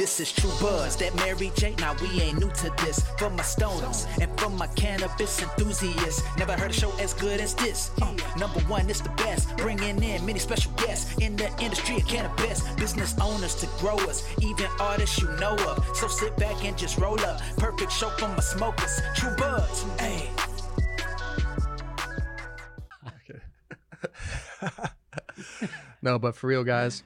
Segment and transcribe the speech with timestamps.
[0.00, 1.74] This is True Buzz, that Mary J.
[1.78, 3.00] Now we ain't new to this.
[3.18, 7.54] From my stoners and from my cannabis enthusiasts, never heard a show as good as
[7.54, 7.90] this.
[8.00, 9.54] Uh, number one, it's the best.
[9.58, 14.68] Bringing in many special guests in the industry of cannabis, business owners to growers, even
[14.80, 15.84] artists you know of.
[15.94, 17.38] So sit back and just roll up.
[17.58, 19.02] Perfect show for my smokers.
[19.14, 20.30] True Buzz, hey.
[26.00, 27.02] no, but for real, guys,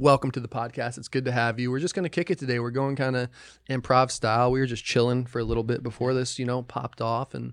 [0.00, 0.96] welcome to the podcast.
[0.96, 1.70] It's good to have you.
[1.70, 2.58] We're just going to kick it today.
[2.58, 3.28] We're going kind of
[3.68, 4.50] improv style.
[4.50, 7.52] We were just chilling for a little bit before this, you know, popped off and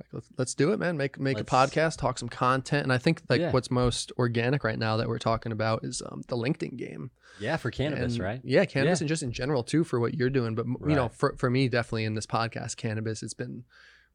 [0.00, 0.96] like, let's, let's do it, man.
[0.96, 2.84] Make make Let's- a podcast, talk some content.
[2.84, 3.50] And I think like Yeah.
[3.52, 7.10] what's most organic right now that we're talking about is um, the LinkedIn game.
[7.40, 8.40] Yeah, for cannabis, And, right?
[8.44, 9.04] Yeah, cannabis Yeah.
[9.04, 10.54] and just in general too for what you're doing.
[10.54, 13.64] But you know, for for me, definitely in this podcast, cannabis, it's been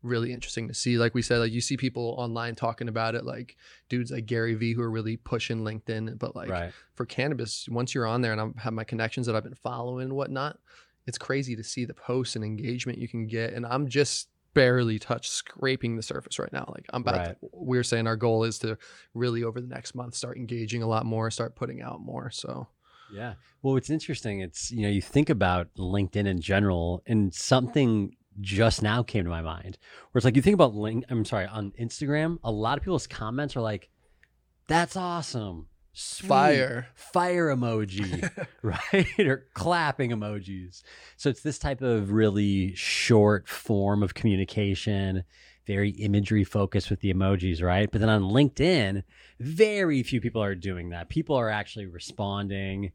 [0.02, 0.98] really interesting to see.
[0.98, 3.58] Like we said, like you see people online talking about it, like
[3.90, 6.18] dudes like Gary Vee who are really pushing LinkedIn.
[6.18, 6.74] But like right.
[6.96, 10.06] for cannabis, once you're on there and I have my connections that I've been following
[10.06, 10.58] and whatnot,
[11.06, 13.54] it's crazy to see the posts and engagement you can get.
[13.54, 16.66] And I'm just barely touched scraping the surface right now.
[16.74, 17.42] Like I'm about Right.
[17.42, 18.78] to, we're saying our goal is to
[19.14, 22.32] really over the next month start engaging a lot more, start putting out more.
[22.32, 22.68] So
[23.12, 23.34] Yeah.
[23.62, 24.40] Well, it's interesting.
[24.40, 29.30] It's, you know, you think about LinkedIn in general, and something just now came to
[29.30, 29.78] my mind
[30.12, 33.08] where it's like you think about link, I'm sorry, on Instagram, a lot of people's
[33.08, 33.90] comments are like,
[34.68, 35.68] that's awesome.
[35.94, 36.28] Sweet.
[36.28, 36.88] fire.
[36.96, 39.20] Fire emoji, right?
[39.20, 40.84] or clapping emojis.
[41.18, 45.24] So it's this type of really short form of communication,
[45.68, 47.90] very imagery focused with the emojis, right?
[47.92, 49.04] But then on LinkedIn,
[49.40, 51.10] very few people are doing that.
[51.10, 52.92] People are actually responding,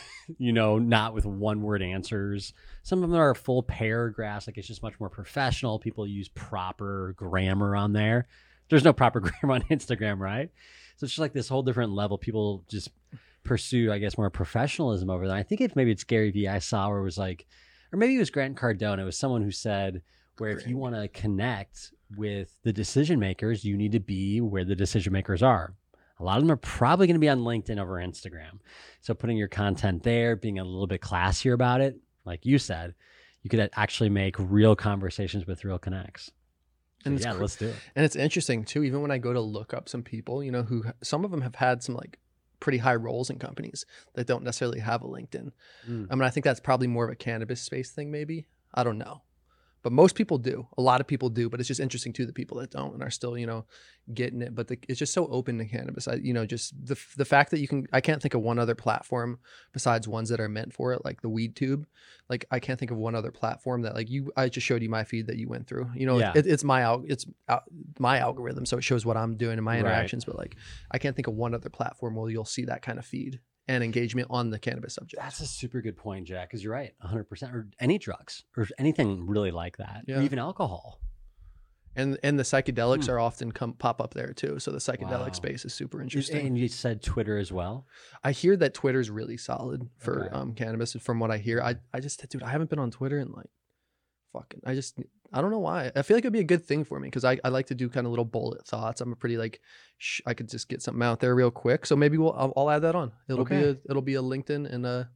[0.38, 2.52] you know, not with one word answers.
[2.82, 5.78] Some of them are full paragraphs, like it's just much more professional.
[5.78, 8.28] People use proper grammar on there.
[8.68, 10.50] There's no proper grammar on Instagram, right?
[10.96, 12.18] So it's just like this whole different level.
[12.18, 12.90] People just
[13.44, 15.36] pursue, I guess, more professionalism over there.
[15.36, 17.46] I think if maybe it's Gary Vee I saw where it was like,
[17.92, 18.98] or maybe it was Grant Cardone.
[18.98, 20.02] It was someone who said,
[20.38, 24.64] where if you want to connect with the decision makers, you need to be where
[24.64, 25.74] the decision makers are.
[26.22, 28.60] A lot of them are probably going to be on LinkedIn over Instagram.
[29.00, 32.94] So putting your content there, being a little bit classier about it, like you said,
[33.42, 36.30] you could actually make real conversations with real connects.
[37.02, 37.76] So And yeah, let's do it.
[37.96, 40.62] And it's interesting too, even when I go to look up some people, you know,
[40.62, 42.20] who some of them have had some like
[42.60, 43.84] pretty high roles in companies
[44.14, 45.50] that don't necessarily have a LinkedIn.
[45.88, 46.06] Mm.
[46.08, 48.46] I mean, I think that's probably more of a cannabis space thing, maybe.
[48.72, 49.22] I don't know.
[49.82, 50.66] But most people do.
[50.78, 51.48] A lot of people do.
[51.50, 53.64] But it's just interesting too, the people that don't and are still, you know,
[54.14, 54.54] getting it.
[54.54, 56.06] But the, it's just so open to cannabis.
[56.06, 57.86] I, you know, just the the fact that you can.
[57.92, 59.38] I can't think of one other platform
[59.72, 61.86] besides ones that are meant for it, like the Weed Tube.
[62.28, 64.30] Like I can't think of one other platform that like you.
[64.36, 65.90] I just showed you my feed that you went through.
[65.94, 66.32] You know, Yeah.
[66.34, 67.64] it, it's my al- it's out,
[67.98, 69.80] my algorithm, so it shows what I'm doing in my Right.
[69.80, 70.24] interactions.
[70.24, 70.56] But like,
[70.90, 73.82] I can't think of one other platform where you'll see that kind of feed and
[73.84, 75.22] engagement on the cannabis subject.
[75.22, 77.54] That's a super good point, Jack, because you're right, 100%.
[77.54, 80.18] Or any drugs or anything really like that, Yeah.
[80.18, 80.98] or even alcohol.
[81.94, 83.10] and and the psychedelics Hmm.
[83.12, 84.58] are often come pop up there too.
[84.58, 85.32] So the psychedelic Wow.
[85.32, 86.46] space is super interesting.
[86.46, 87.86] And you said Twitter as well.
[88.24, 90.34] I hear that Twitter's really solid for Okay.
[90.34, 90.94] um cannabis.
[90.94, 93.50] From what I hear, I I just dude, I haven't been on Twitter in like
[94.32, 94.62] fucking.
[94.64, 94.98] I just
[95.32, 95.90] I don't know why.
[95.96, 97.74] I feel like it'd be a good thing for me because I, I like to
[97.74, 99.00] do kind of little bullet thoughts.
[99.00, 99.60] I'm a pretty like
[99.98, 101.86] sh- I could just get something out there real quick.
[101.86, 103.12] So maybe we'll I'll, I'll add that on.
[103.28, 105.10] It'll be a it'll be a LinkedIn and a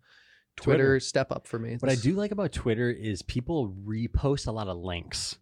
[0.56, 1.00] Twitter, Twitter.
[1.00, 1.76] step up for me.
[1.78, 5.36] What I do like about Twitter is people repost a lot of links.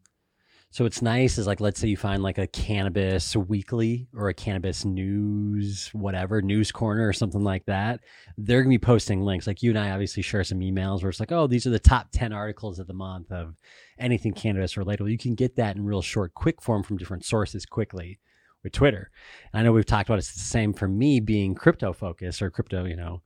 [0.74, 4.34] So it's nice is like let's say you find like a cannabis weekly or a
[4.34, 8.00] cannabis news whatever news corner or something like that.
[8.36, 9.46] They're gonna be posting links.
[9.46, 11.78] Like you and I obviously share some emails where it's like, oh, these are the
[11.78, 13.54] top ten articles of the month of
[14.00, 15.04] anything cannabis related.
[15.04, 18.18] Well, you can get that in real short, quick form from different sources quickly
[18.64, 19.12] with Twitter.
[19.52, 22.50] And I know we've talked about it's the same for me being crypto focused or
[22.50, 23.22] crypto, you know,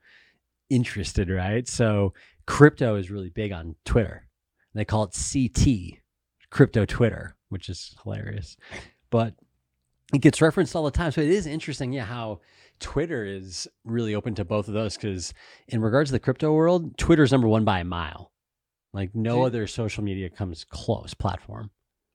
[0.68, 1.66] interested, right?
[1.66, 2.12] So
[2.46, 4.28] crypto is really big on Twitter.
[4.74, 6.02] They call it CT,
[6.50, 8.56] crypto Twitter, which is hilarious.
[9.10, 9.34] But
[10.12, 11.12] it gets referenced all the time.
[11.12, 12.40] So it is interesting, yeah, how
[12.80, 15.34] Twitter is really open to both of those because
[15.68, 18.32] in regards to the crypto world, Twitter's number one by a mile.
[18.92, 21.70] Like no other social media comes close platform.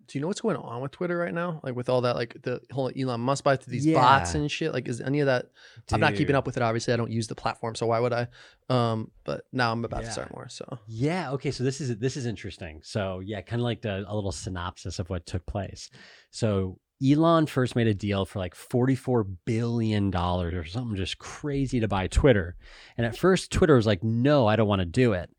[0.07, 1.59] Do you know what's going on with Twitter right now?
[1.63, 4.73] Like with all that, like the whole Elon Musk buy to these bots and shit.
[4.73, 5.47] Like, is any of that?
[5.91, 6.63] I'm not keeping up with it.
[6.63, 8.27] Obviously, I don't use the platform, so why would I?
[8.69, 10.07] Um, but now I'm about Yeah.
[10.07, 10.47] to start more.
[10.49, 11.31] So Yeah.
[11.31, 11.51] Okay.
[11.51, 12.81] So this is this is interesting.
[12.83, 15.89] So yeah, kind of like the, a little synopsis of what took place.
[16.31, 21.79] So Elon first made a deal for like forty-four billion dollars or something just crazy
[21.81, 22.55] to buy Twitter,
[22.97, 25.29] and at first Twitter was like, "No, I don't want to do it."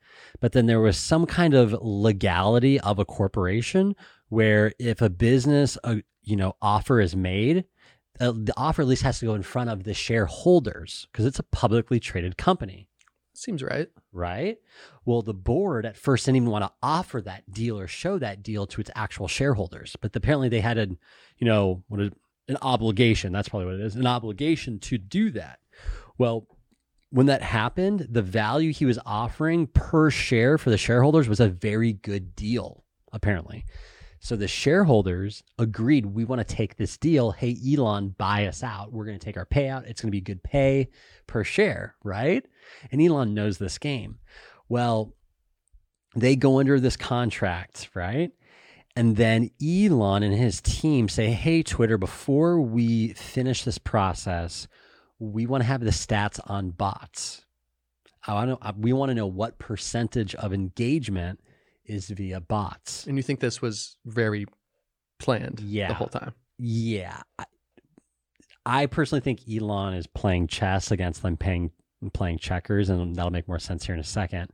[0.40, 3.96] But then there was some kind of legality of a corporation
[4.28, 7.64] where if a business, uh, you know, offer is made,
[8.20, 11.38] uh, the offer at least has to go in front of the shareholders because it's
[11.38, 12.88] a publicly traded company,
[13.34, 13.88] Seems right.
[14.12, 14.58] right?
[15.04, 18.42] Well, the board at first didn't even want to offer that deal or show that
[18.42, 20.86] deal to its actual shareholders, but apparently they had a,
[21.38, 22.10] you know, what is
[22.48, 23.32] an obligation.
[23.32, 25.58] That's probably what it is, an obligation to do that.
[26.16, 26.46] Well,
[27.10, 31.48] when that happened, the value he was offering per share for the shareholders was a
[31.48, 33.64] very good deal, apparently.
[34.24, 37.32] So the shareholders agreed, we want to take this deal.
[37.32, 38.90] Hey, Elon, buy us out.
[38.90, 39.86] We're going to take our payout.
[39.86, 40.88] It's going to be good pay
[41.26, 42.42] per share, right?
[42.90, 44.20] And Elon knows this game.
[44.66, 45.12] Well,
[46.16, 48.32] they go under this contract, right?
[48.96, 54.68] And then Elon and his team say, hey, Twitter, before we finish this process,
[55.18, 57.44] we want to have the stats on bots.
[58.26, 61.40] I we want to know what percentage of engagement
[61.86, 63.06] is via bots.
[63.06, 64.46] And you think this was very
[65.18, 65.88] planned Yeah.
[65.88, 66.32] the whole time?
[66.58, 67.20] Yeah.
[67.38, 67.44] I,
[68.66, 71.70] I personally think Elon is playing chess against them playing
[72.12, 74.50] playing checkers, and that'll make more sense here in a second.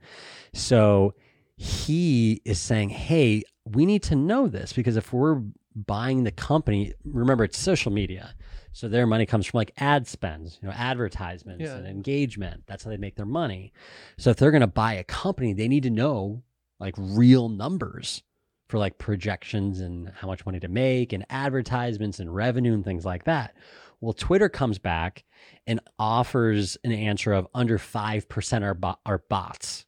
[0.52, 1.14] So
[1.56, 5.42] he is saying, Hey, we need to know this because if we're
[5.74, 8.34] buying the company, remember it's social media.
[8.72, 11.76] So their money comes from like ad spends, you know, advertisements Yeah.
[11.76, 12.64] and engagement.
[12.66, 13.72] That's how they make their money.
[14.16, 16.42] So if they're going to buy a company, they need to know
[16.80, 18.22] like real numbers
[18.68, 23.04] for like projections and how much money to make and advertisements and revenue and things
[23.04, 23.54] like that.
[24.00, 25.24] Well, Twitter comes back
[25.66, 29.84] and offers an answer of under 5% are, bo- are bots.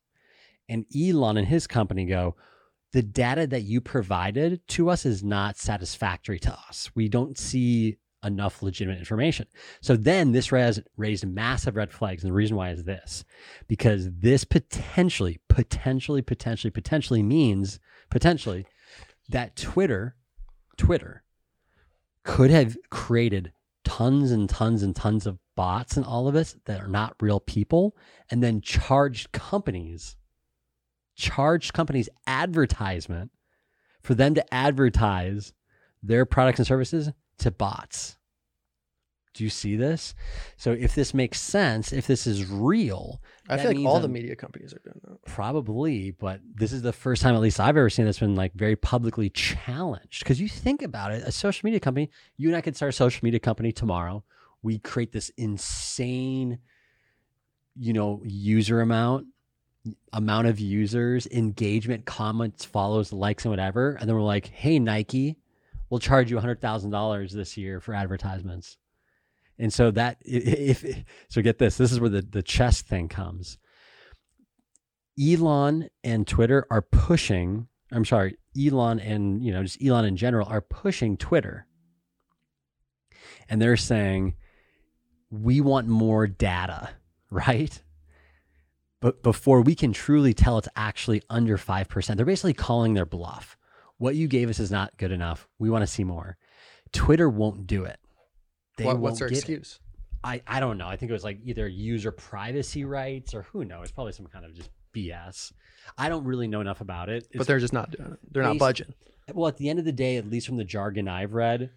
[0.69, 2.37] And Elon and his company go,
[2.93, 6.91] the data that you provided to us is not satisfactory to us.
[6.95, 9.47] We don't see enough legitimate information.
[9.81, 12.23] So then this res- raised massive red flags.
[12.23, 13.25] And the reason why is this
[13.69, 17.81] because this potentially, potentially, potentially, potentially means
[18.11, 18.67] potentially
[19.29, 20.17] that Twitter,
[20.77, 21.23] Twitter
[22.25, 23.53] could have created
[23.85, 27.41] tons and tons and tons of bots and all of this that are not real
[27.41, 27.97] people
[28.31, 30.17] and then charged companies
[31.15, 33.31] charged companies advertisement
[34.03, 35.53] for them to advertise
[36.03, 38.17] their products and services to bots.
[39.35, 40.15] Do you see this?
[40.59, 44.13] So if this makes sense, if this is real, I feel like all the I'm-
[44.13, 45.25] media companies are doing that.
[45.25, 48.53] Probably, but this is the first time, at least I've ever seen this been like
[48.53, 50.19] very publicly challenged.
[50.19, 52.93] Because you think about it, a social media company, you and I could start a
[52.93, 54.23] social media company tomorrow.
[54.63, 56.59] We create this insane,
[57.75, 59.29] you know, user amount,
[60.13, 63.95] amount of users, engagement, comments, follows, likes, and whatever.
[63.95, 65.39] And then we're like, hey, Nike,
[65.93, 68.79] we'll charge you $100,000 this year for advertisements.
[69.59, 72.81] And so that, i- i- if, so get this, this is where the, the chess
[72.81, 73.59] thing comes.
[75.21, 80.49] Elon and Twitter are pushing, I'm sorry, Elon and, you know, just Elon in general
[80.49, 81.67] are pushing Twitter.
[83.51, 84.33] And they're saying,
[85.31, 86.89] we want more data,
[87.31, 87.83] right?
[89.03, 93.59] But before we can truly tell it's actually under 5%, they're basically calling their bluff.
[94.03, 95.47] What you gave us is not good enough.
[95.61, 96.37] We want to see more.
[96.93, 98.01] Twitter won't do it.
[98.77, 99.37] They What, what's their it.
[99.37, 99.79] excuse?
[100.25, 100.89] I, I don't know.
[100.89, 103.93] I think it was like either user privacy rights or who knows.
[103.93, 105.53] Probably some kind of just BS.
[105.97, 107.29] I don't really know enough about it.
[107.33, 108.19] But they're just not doing it.
[108.29, 108.93] They're not budging.
[109.33, 111.71] well, at the end of the day, at least from the jargon I've read,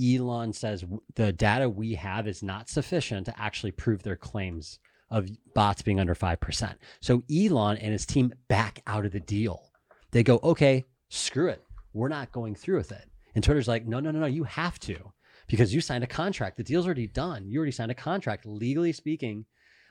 [0.00, 0.84] Elon says
[1.16, 4.78] the data we have is not sufficient to actually prove their claims
[5.10, 6.76] of bots being under 5%.
[7.00, 9.72] So Elon and his team back out of the deal.
[10.12, 11.64] They go, okay, screw it.
[11.92, 13.08] We're not going through with it.
[13.34, 15.12] And Twitter's like, no, no, no, no, you have to
[15.46, 16.56] because you signed a contract.
[16.56, 17.48] The deal's already done.
[17.48, 19.44] You already signed a contract, legally speaking,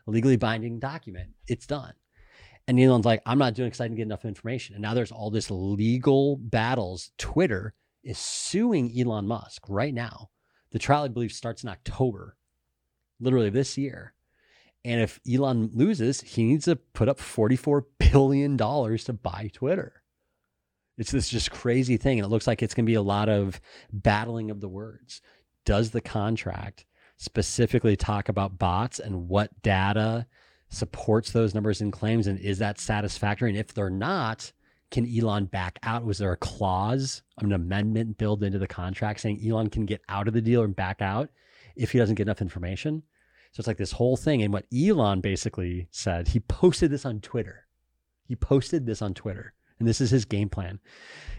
[0.08, 1.30] legally binding document.
[1.48, 1.94] It's done.
[2.68, 4.76] And Elon's like, I'm not doing it because I didn't get enough information.
[4.76, 7.12] And now there's all this legal battles.
[7.18, 10.30] Twitter is suing Elon Musk right now.
[10.72, 12.38] The trial, I believe, starts in October,
[13.20, 14.14] literally this year.
[14.86, 20.03] And if Elon loses, he needs to put up $44 billion to buy Twitter.
[20.98, 22.20] It's this just crazy thing.
[22.20, 23.60] And it looks like it's going to be a lot of
[23.92, 25.22] battling of the words.
[25.66, 26.86] Does the contract
[27.18, 30.28] specifically talk about bots and what data
[30.70, 32.28] supports those numbers and claims?
[32.28, 33.50] And is that satisfactory?
[33.50, 34.52] And if they're not,
[34.92, 36.06] can Elon back out?
[36.06, 40.28] Was there a clause, an amendment built into the contract saying Elon can get out
[40.28, 41.30] of the deal and back out
[41.76, 43.02] if he doesn't get enough information?
[43.54, 44.44] So it's like this whole thing.
[44.44, 47.66] And what Elon basically said, he posted this on Twitter.
[48.28, 49.54] He posted this on Twitter.
[49.84, 50.80] And this is his game plan.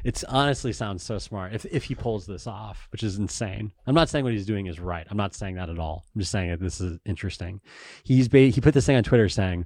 [0.05, 3.73] It's honestly sounds so smart if, if he pulls this off, which is insane.
[3.87, 5.07] I'm not saying what he's doing is right.
[5.09, 6.05] I'm not saying that at all.
[6.15, 7.63] I'm just saying that this is interesting.
[8.05, 9.65] He's ba- he put this thing on Twitter saying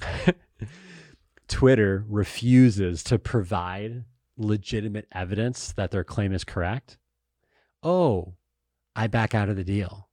[1.48, 4.04] Twitter refuses to provide
[4.36, 6.98] legitimate evidence that their claim is correct.
[7.82, 8.34] Oh,
[8.94, 10.10] I back out of the deal.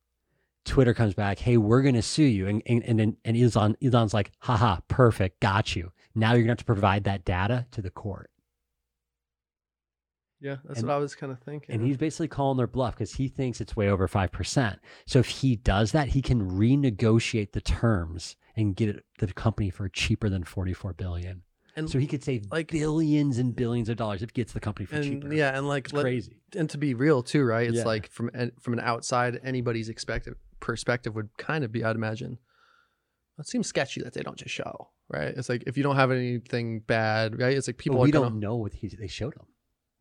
[0.63, 2.48] Twitter comes back, hey, we're gonna sue you.
[2.48, 5.91] And and and, and Elon Elon's like, haha, perfect, got you.
[6.15, 8.30] Now you're gonna have to provide that data to the court.
[10.39, 11.74] Yeah, that's And- what I was kind of thinking.
[11.75, 14.80] And he's basically calling their bluff because he thinks it's way over 5%.
[15.06, 19.70] So if he does that, he can renegotiate the terms and get it, the company
[19.70, 21.44] for cheaper than 44 billion.
[21.74, 24.60] and So he could save like- billions and billions of dollars if he gets the
[24.60, 25.34] company for and cheaper.
[25.34, 26.41] yeah, and like let- crazy.
[26.53, 27.65] and to be real too, right?
[27.70, 27.86] It's Yeah.
[27.86, 32.39] like from an- from an outside anybody's expected perspective would kind of be, I'd imagine.
[33.39, 35.34] It seems sketchy that they don't just show, right?
[35.36, 37.56] It's like if you don't have anything bad, right?
[37.56, 39.46] It's like But people we are gonna, don't know what he, they showed him.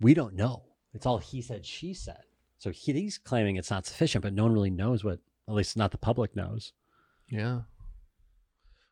[0.01, 0.65] We don't know.
[0.95, 2.23] It's all he said, she said.
[2.59, 5.77] So he, he's claiming it's not sufficient, but no one really knows what, at least
[5.77, 6.73] not the public knows.
[7.29, 7.61] Yeah.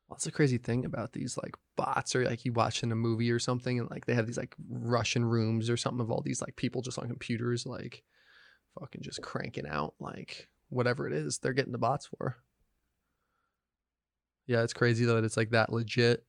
[0.09, 3.31] Well, that's the crazy thing about these like bots or like you watching a movie
[3.31, 6.41] or something and like they have these like Russian rooms or something of all these
[6.41, 8.03] like people just on computers like
[8.79, 12.37] fucking just cranking out like whatever it is they're getting the bots for.
[14.49, 16.25] Yeah, it's crazy though that it's like that legit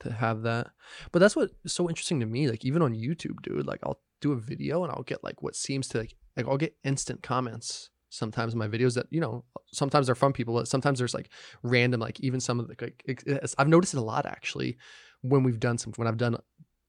[0.00, 0.70] to have that.
[1.12, 2.50] But that's what's so interesting to me.
[2.50, 5.54] Like even on YouTube, dude, like I'll do a video and I'll get like what
[5.54, 9.42] seems to like like I'll get instant comments sometimes in my videos that you know
[9.72, 11.30] sometimes they're from people but sometimes there's like
[11.62, 13.24] random like even some of the like
[13.56, 14.76] i've noticed it a lot actually
[15.22, 16.36] when we've done some when i've done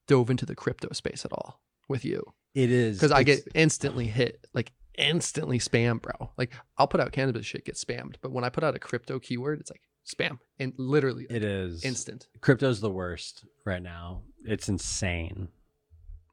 [0.06, 2.22] dove into the crypto space at all with you
[2.56, 2.98] It is.
[2.98, 7.64] because i get instantly hit like instantly spam bro like i'll put out cannabis shit
[7.64, 11.26] get spammed but when i put out a crypto keyword it's like spam and literally
[11.30, 11.84] It is.
[11.84, 14.22] instant Crypto's the worst right now.
[14.46, 15.48] It's insane.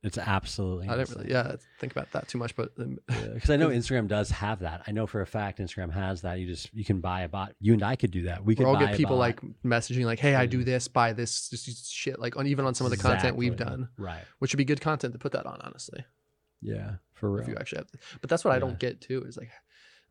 [0.02, 0.88] It's absolutely.
[0.88, 2.98] i didn't really yeah think about that too much but um,
[3.34, 4.82] Because I know Instagram does have that.
[4.86, 6.38] I know for a fact Instagram has that.
[6.38, 7.52] You just you can buy a bot.
[7.60, 8.42] You and I could do that.
[8.42, 11.92] We could all get people like messaging like, "Hey, I do this, buy this, just
[11.92, 14.22] shit." Like on even on some of the content we've done, Right.
[14.38, 16.02] which would be good content to put that on, honestly.
[16.62, 16.92] Yeah.
[17.12, 17.42] For real.
[17.42, 17.98] if you actually have to.
[18.22, 19.22] But that's what I don't get too.
[19.28, 19.50] Is like,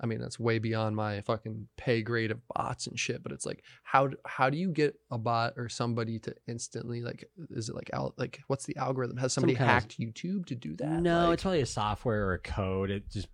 [0.02, 3.22] I mean, that's way beyond my fucking pay grade of bots and shit.
[3.22, 7.26] But it's like, how how do you get a bot or somebody to instantly like?
[7.50, 9.18] Is it like al- like what's the algorithm?
[9.18, 11.02] Has somebody of- hacked YouTube to do that?
[11.02, 12.92] No, Like- it's probably a software or a code.
[12.92, 13.28] It just,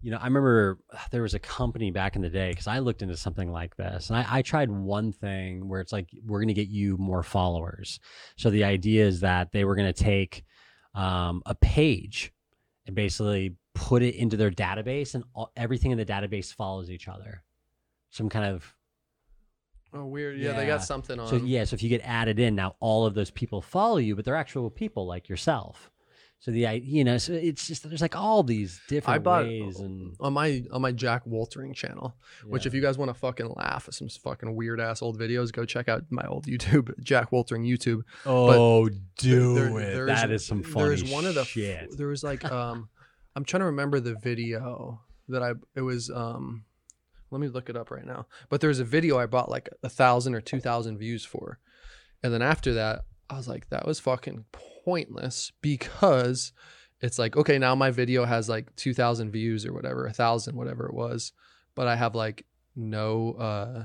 [0.00, 0.78] you know, I remember
[1.10, 4.08] there was a company back in the day because I looked into something like this,
[4.10, 7.22] and I, I tried one thing where it's like we're going to get you more
[7.22, 8.00] followers.
[8.36, 10.44] So the idea is that they were going to take
[10.94, 12.32] um, a page
[12.86, 17.08] and basically put it into their database, and all, everything in the database follows each
[17.08, 17.42] other.
[18.10, 18.74] Some kind of
[19.94, 20.38] oh weird.
[20.38, 21.28] Yeah, they got something on.
[21.28, 24.16] so yeah, so if you get added in, now all of those people follow you,
[24.16, 25.90] but they're actual people like yourself.
[26.44, 29.78] So the i- you know, so it's just there's like all these different bought- ways
[29.78, 33.48] and on my on my Jack Waltering channel, which if you guys want to fucking
[33.56, 37.30] laugh at some fucking weird ass old videos, go check out my old YouTube Jack
[37.30, 38.02] Waltering YouTube.
[38.26, 41.96] oh do there- that there's- is some funny There's one of the shit.
[41.96, 42.88] there was like um
[43.36, 46.64] I'm trying to remember the video that I it was um
[47.30, 48.26] let me look it up right now.
[48.50, 51.60] But there's a video I bought like a thousand or two thousand views for.
[52.22, 54.44] And then after that, I was like, that was fucking
[54.84, 56.52] pointless because
[57.00, 60.56] it's like, okay, now my video has like two thousand views or whatever, a thousand,
[60.56, 61.32] whatever it was,
[61.74, 62.46] but I have like
[62.76, 63.84] no uh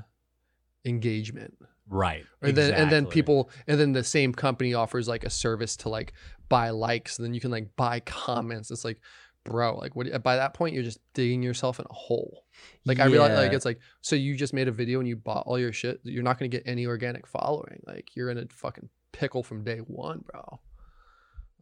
[0.84, 1.58] engagement.
[1.90, 2.26] Right.
[2.42, 5.88] and then and then people and then the same company offers like a service to
[5.88, 6.12] like
[6.50, 8.70] buy likes and then you can like buy comments.
[8.70, 9.00] It's like
[9.44, 12.44] bro like what by that point you're just digging yourself in a hole.
[12.84, 15.44] Like i realize like it's like so you just made a video and you bought
[15.46, 17.80] all your shit you're not going to get any organic following.
[17.86, 20.60] Like you're in a fucking pickle from day one bro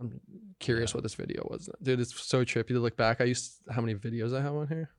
[0.00, 0.20] i'm
[0.60, 3.80] curious what this video was dude it's so trippy to look back i used how
[3.80, 4.90] many videos i have on here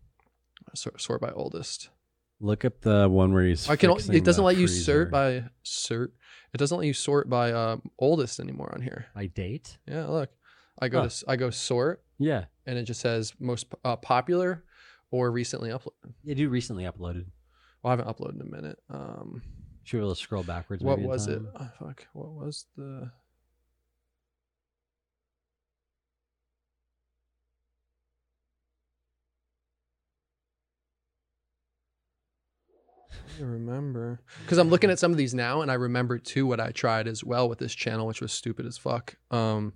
[0.73, 1.89] sort, sort by oldest
[2.39, 3.89] look up the one where he's I can.
[4.13, 6.13] It doesn't let you sort by sort.
[6.53, 9.07] It doesn't let you sort by um, oldest anymore on here.
[9.15, 9.79] by date.
[9.87, 10.29] Yeah, look.
[10.79, 11.09] I go Huh.
[11.09, 14.63] to I go sort, Yeah, and it just says most uh, popular
[15.09, 16.13] or recently uploaded.
[16.23, 17.25] yeah, do recently uploaded.
[17.81, 18.77] Well, I haven't uploaded in a minute.
[18.91, 19.41] Um,
[19.83, 20.83] Should be able to scroll backwards.
[20.83, 21.41] what was it?
[21.59, 22.05] Oh, fuck.
[22.13, 23.09] What was the?
[33.39, 36.60] I remember because I'm looking at some of these now, and I remember too what
[36.60, 39.15] I tried as well with this channel, which was stupid as fuck.
[39.32, 39.74] Um,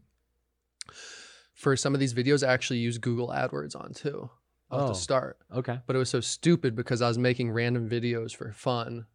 [1.54, 4.30] for some of these videos, I actually use Google AdWords on too
[4.72, 4.88] at Oh.
[4.88, 5.80] the start Okay.
[5.86, 9.06] but it was so stupid because I was making random videos for fun,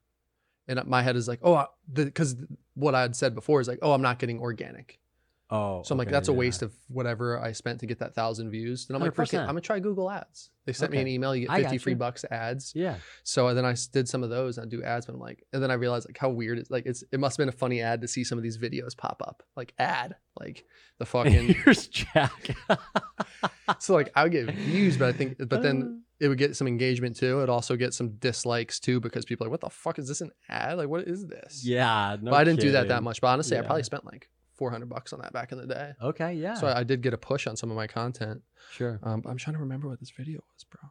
[0.69, 2.37] and my head is like, oh, because
[2.75, 5.01] what I had said before is like, oh, I'm not getting organic,
[5.49, 6.39] Oh, So I'm like, okay, that's a yeah.
[6.39, 8.87] waste of whatever I spent to get that thousand views.
[8.87, 9.41] Then I'm like, fuck it, 100%.
[9.43, 10.51] I'm gonna try Google Ads.
[10.65, 11.97] They sent me an email, you get 50 got free you.
[11.97, 12.73] bucks ads.
[12.75, 12.97] Yeah.
[13.23, 15.63] So then I did some of those and I do ads, but I'm like, and
[15.63, 17.81] then I realized like how weird it's like it's it must have been a funny
[17.81, 19.45] ad to see some of these videos pop up.
[19.55, 20.17] Like ad.
[20.41, 20.65] Like
[20.99, 22.57] the fucking Here's Jack.
[23.79, 25.61] so like I would get views, but I think but Uh.
[25.61, 27.39] then it would get some engagement too.
[27.39, 30.21] It'd also get some dislikes too because people are like, what the fuck is this
[30.23, 30.79] an ad?
[30.79, 31.65] Like what is this?
[31.65, 32.17] yeah.
[32.21, 33.21] No but I didn't do that that much.
[33.21, 35.93] But honestly, I probably spent like 400 bucks on that back in the day.
[36.03, 36.35] Okay.
[36.35, 36.55] Yeah.
[36.55, 38.43] So I, I did get a push on some of my content.
[38.71, 38.99] sure.
[39.03, 40.91] Um, I'm trying to remember what this video was, bro.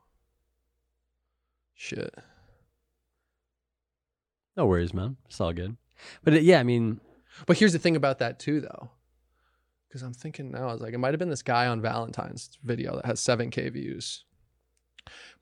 [1.73, 2.13] Shit.
[4.55, 5.17] No worries, man.
[5.27, 5.75] It's all good.
[6.23, 7.01] But it, yeah, I mean,
[7.45, 8.91] But here's the thing about that too, though,
[9.87, 12.57] because I'm thinking now, I was like, it might have been this guy on Valentine's
[12.63, 14.23] video that has 7K views.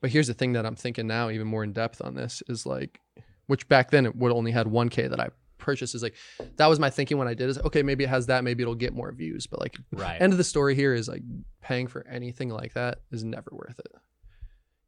[0.00, 2.66] But here's the thing that I'm thinking now, even more in depth on this, is
[2.66, 3.00] like,
[3.46, 5.28] which back then it would only had 1K that I
[5.64, 5.94] purchased.
[5.94, 6.14] Is like,
[6.56, 7.48] that was my thinking when I did.
[7.48, 9.46] Is okay, maybe it has that, maybe it'll get more views.
[9.46, 10.20] But like, right.
[10.20, 11.22] end of the story here is like
[11.62, 13.92] paying for anything like that is never worth it.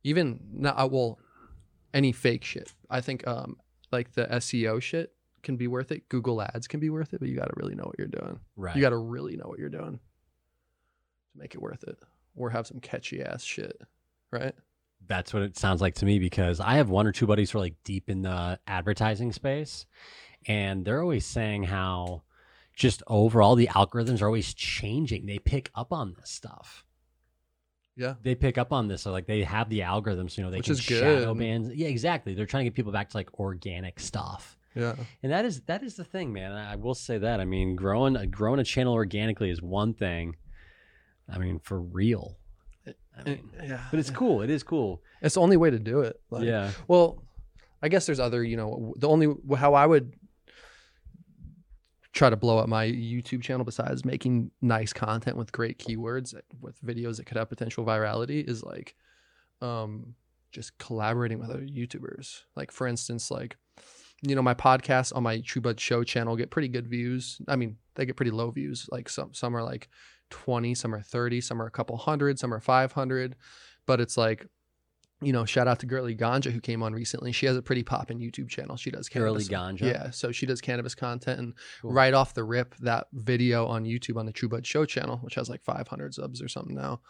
[0.05, 1.19] Even not uh, well,
[1.93, 2.73] any fake shit.
[2.91, 3.57] I think um
[3.93, 6.09] like the SEO shit can be worth it.
[6.09, 8.41] Google Ads can be worth it, but you got to really know what you're doing.
[8.57, 8.75] right.
[8.75, 10.01] You got to really know what you're doing
[11.33, 11.97] to make it worth it,
[12.35, 13.81] or have some catchy ass shit,
[14.31, 14.55] right?
[15.07, 17.59] That's what it sounds like to me because I have one or two buddies who
[17.59, 19.87] are like deep in the advertising space,
[20.47, 22.23] and they're always saying how
[22.75, 25.27] just overall the algorithms are always changing.
[25.27, 26.85] They pick up on this stuff.
[27.97, 28.15] Yeah.
[28.23, 30.37] They pick up on this, so like they have the algorithms.
[30.37, 31.39] You know, they Which can is shadow good.
[31.39, 31.75] bands.
[31.75, 32.35] Yeah, exactly.
[32.35, 34.59] They're trying to get people back to like organic stuff.
[34.75, 34.95] Yeah.
[35.23, 36.53] And that is that is the thing, man.
[36.53, 37.41] I will say that.
[37.41, 40.37] I mean, growing uh, growing a channel organically is one thing.
[41.29, 42.37] I mean, for real.
[42.87, 43.81] I mean, yeah.
[43.91, 44.43] but it's cool.
[44.43, 45.03] It is cool.
[45.23, 46.21] It's the only way to do it.
[46.31, 46.71] Like, yeah.
[46.87, 47.23] Well,
[47.83, 50.15] I guess there's other, you know, the only how I would
[52.17, 56.81] try to blow up my YouTube channel besides making nice content with great keywords with
[56.81, 58.97] videos that could have potential virality is like
[59.61, 60.15] um
[60.51, 62.45] just collaborating with other YouTubers.
[62.57, 63.57] Like for instance, like
[64.23, 67.39] you know, my podcast on my True Bud Show channel get pretty good views.
[67.49, 68.89] I mean, they get pretty low views.
[68.91, 69.91] Like some some are like
[70.31, 73.37] 20, some are 30, some are a couple hundred, some are 500.
[73.85, 74.47] But it's like
[75.23, 77.33] you know, shout out to Girly Ganja who came on recently.
[77.33, 78.77] She has a pretty poppin' YouTube channel.
[78.77, 79.49] She does cannabis.
[79.49, 79.57] Girly.
[79.57, 79.81] Ganja?
[79.81, 81.93] Yeah, so she does cannabis content, and Cool.
[81.93, 85.37] right off the rip, that video on YouTube on the True Bud Show channel, which
[85.37, 87.01] has like 500 subs or something now,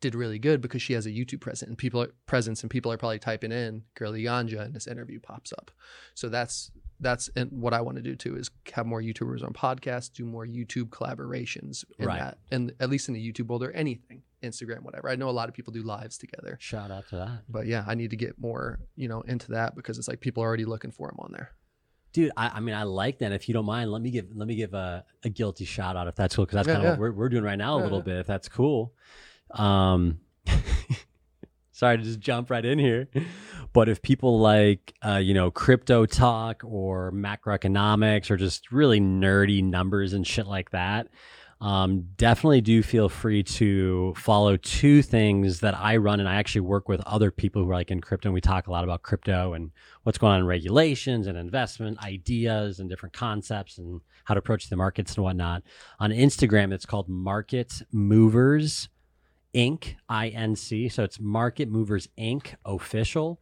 [0.00, 2.90] did really good because she has a YouTube presence and people are, presence, and people
[2.92, 5.70] are probably typing in Girly Ganja, and this interview pops up.
[6.14, 6.70] So that's
[7.04, 10.24] that's and what I want to do too is have more YouTubers on podcasts, do
[10.24, 12.18] more YouTube collaborations, in Right.
[12.18, 15.08] that, and at least in the YouTube world or anything, Instagram, whatever.
[15.08, 17.42] I know a lot of people do lives together Shout out to that.
[17.48, 20.42] but yeah, I need to get more, you know, into that because it's like people
[20.42, 21.52] are already looking for him on there.
[22.12, 23.32] Dude, I, I mean, I like that.
[23.32, 26.08] If you don't mind, let me give let me give a, a guilty shout out
[26.08, 26.90] if that's cool, because that's Yeah, kind of yeah.
[26.92, 28.04] what we're, we're doing right now a little yeah.
[28.04, 28.16] bit.
[28.18, 28.92] If that's cool.
[29.50, 30.20] Um,
[31.72, 33.08] sorry to just jump right in here,
[33.74, 39.62] but if people like uh, you know crypto talk or macroeconomics or just really nerdy
[39.62, 41.08] numbers and shit like that,
[41.60, 46.62] um, definitely do feel free to follow two things that I run, and I actually
[46.62, 48.28] work with other people who are like in crypto.
[48.28, 49.70] And we talk a lot about crypto and
[50.04, 54.68] what's going on in regulations and investment ideas and different concepts and how to approach
[54.68, 55.62] the markets and whatnot.
[55.98, 58.88] On Instagram, it's called Market Movers
[59.54, 59.94] Inc.
[60.08, 60.88] I N C.
[60.88, 62.54] So it's Market Movers Inc.
[62.64, 63.40] official.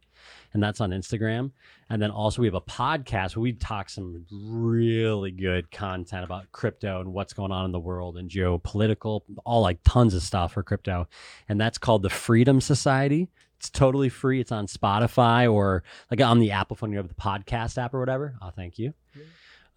[0.53, 1.51] And that's on Instagram.
[1.89, 6.51] And then also we have a podcast where we talk some really good content about
[6.51, 10.53] crypto and what's going on in the world and geopolitical, all like tons of stuff
[10.53, 11.07] for crypto.
[11.49, 13.29] And that's called the Freedom Society.
[13.57, 14.41] It's totally free.
[14.41, 16.91] It's on Spotify or like on the Apple phone.
[16.91, 18.35] You have the podcast app or whatever.
[18.41, 18.93] Oh, thank you.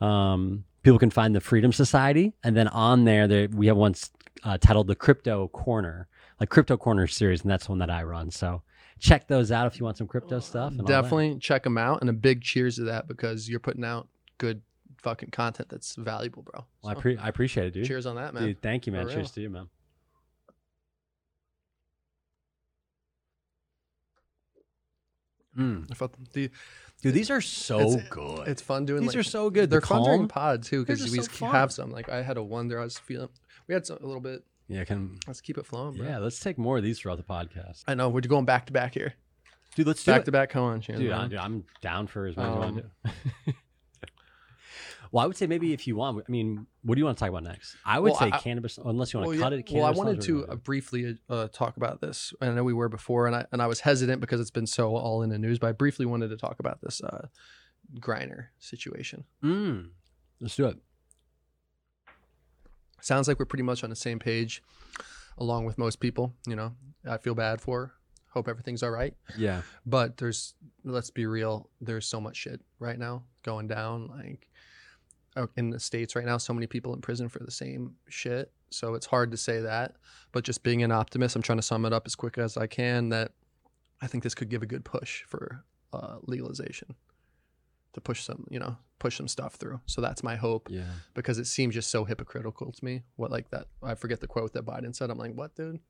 [0.00, 3.94] Um, people can find the Freedom Society, and then on there, there we have one
[4.44, 6.08] uh, titled the Crypto Corner,
[6.38, 8.30] like Crypto Corner series, and that's one that I run.
[8.30, 8.62] So
[8.98, 10.72] check those out if you want some crypto stuff.
[10.72, 11.02] and all that.
[11.02, 14.62] Definitely check them out, and a big cheers to that because you're putting out good
[14.98, 16.64] fucking content that's valuable, bro.
[16.82, 17.86] Well, I, pre- I appreciate it, dude.
[17.86, 18.42] cheers on that, man.
[18.42, 19.04] Dude, thank you, man.
[19.06, 19.28] For Cheers real.
[19.34, 19.68] to you, man.
[25.56, 25.90] Mm.
[25.90, 26.50] I felt the,
[27.02, 28.48] Dude, these are so It's- good.
[28.48, 29.02] it's fun doing.
[29.02, 29.70] these like, are so good.
[29.70, 31.90] They're The fun during pod too because we so have some.
[31.90, 32.80] Like I had a wonder.
[32.80, 33.28] I was feeling.
[33.68, 34.44] We had some, a little bit.
[34.68, 36.06] Yeah, can Let's keep it flowing, bro.
[36.06, 36.18] yeah.
[36.18, 38.94] Let's take more of these throughout the podcast, I know we're going back to back
[38.94, 39.14] here.
[39.74, 39.86] dude.
[39.86, 40.50] Let's do Back to back.
[40.50, 42.82] Come on, Dude, I'm, dude, I'm down for as as want Um, to
[43.46, 43.52] do.
[45.12, 47.20] well, I would say maybe if you want, I mean, what do you want to
[47.20, 47.76] talk about next?
[47.84, 49.72] I would Well, say I- cannabis, unless you want to cut yeah, it.
[49.72, 52.32] well, I wanted to uh, briefly uh, talk about this.
[52.40, 54.96] I know we were before, and I and I was hesitant because it's been so
[54.96, 55.58] all in the news.
[55.60, 57.28] But I briefly wanted to talk about this uh,
[58.00, 59.24] Griner situation.
[59.44, 59.90] Mm,
[60.40, 60.76] let's do it.
[63.06, 64.64] Sounds like we're pretty much on the same page,
[65.38, 66.34] along with most people.
[66.44, 66.72] You know,
[67.08, 67.80] I feel bad for.
[67.80, 67.92] her.
[68.30, 69.14] Hope everything's all right.
[69.38, 69.62] Yeah.
[69.86, 74.08] But there's, let's be real, there's so much shit right now going down.
[74.08, 74.48] Like
[75.36, 78.50] uh, in the states right now, so many people in prison for the same shit.
[78.70, 79.94] So it's hard to say that.
[80.32, 82.66] But just being an optimist, I'm trying to sum it up as quick as I
[82.66, 83.10] can.
[83.10, 83.30] That
[84.02, 86.96] I think this could give a good push for uh, legalization
[87.96, 89.80] to push some, you know, push some stuff through.
[89.86, 90.84] So that's my hope Yeah.
[91.14, 93.02] because it seems just so hypocritical to me.
[93.16, 93.66] What like that?
[93.82, 95.10] I forget the quote that Biden said.
[95.10, 95.80] I'm like, what, dude?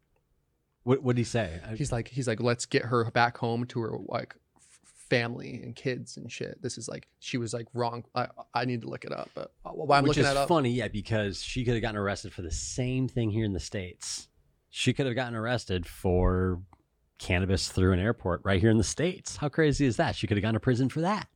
[0.84, 1.60] What What did he say?
[1.76, 4.36] He's like, he's like, let's get her back home to her like
[5.10, 6.60] family and kids and shit.
[6.62, 8.04] This is like, she was like wrong.
[8.14, 10.48] I I need to look it up, but while I'm Which looking is that up,
[10.48, 13.60] funny, yeah, because she could have gotten arrested for the same thing here in the
[13.60, 14.28] states.
[14.70, 16.60] She could have gotten arrested for
[17.18, 19.36] cannabis through an airport right here in the states.
[19.38, 20.14] How crazy is that?
[20.16, 21.28] She could have gone to prison for that.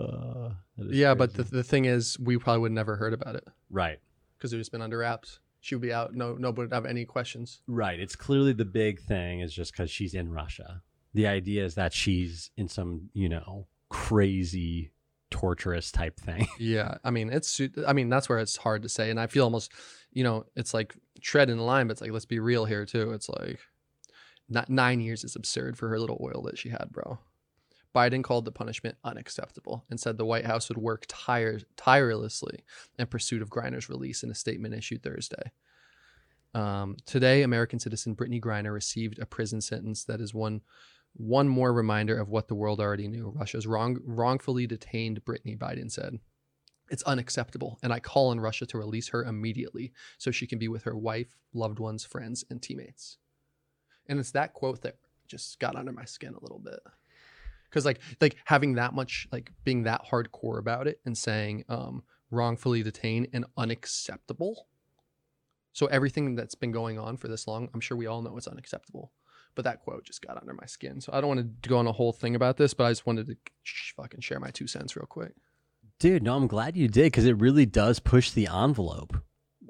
[0.00, 3.98] Uh, yeah, but the, the thing is, we probably would never heard about it right,
[4.36, 5.40] because it just been under wraps.
[5.60, 6.14] She would be out.
[6.14, 7.60] No, nobody would have any questions.
[7.66, 8.00] right.
[8.00, 10.82] It's clearly the big thing is just because she's in Russia.
[11.12, 14.92] The idea is that she's in some, you know, crazy,
[15.30, 16.46] torturous type thing.
[16.58, 17.60] Yeah, I mean, it's.
[17.86, 19.72] I mean, that's where it's hard to say, and I feel almost,
[20.12, 23.12] you know, it's like treading the line, but it's like let's be real here too.
[23.12, 23.58] It's like,
[24.48, 27.18] not nine years is absurd for her little oil that she had, bro.
[27.94, 32.64] Biden called the punishment unacceptable and said the White House would work tire- tirelessly
[32.98, 35.50] in pursuit of Griner's release in a statement issued Thursday.
[36.54, 40.62] Um, today, American citizen Brittney Griner received a prison sentence that is one
[41.14, 43.32] one more reminder of what the world already knew.
[43.34, 46.20] Russia's wrong, wrongfully detained Brittney, Biden said.
[46.88, 50.68] It's unacceptable, and I call on Russia to release her immediately so she can be
[50.68, 53.18] with her wife, loved ones, friends, and teammates.
[54.08, 56.80] And it's that quote that just got under my skin a little bit.
[57.70, 62.02] Cause like like having that much like being that hardcore about it and saying um
[62.30, 64.66] wrongfully detained and unacceptable.
[65.72, 68.48] So everything that's been going on for this long, I'm sure we all know it's
[68.48, 69.12] unacceptable.
[69.54, 71.00] But that quote just got under my skin.
[71.00, 73.06] So I don't want to go on a whole thing about this, but I just
[73.06, 75.32] wanted to sh- fucking share my two cents real quick.
[75.98, 79.16] Dude, no, I'm glad you did because it really does push the envelope.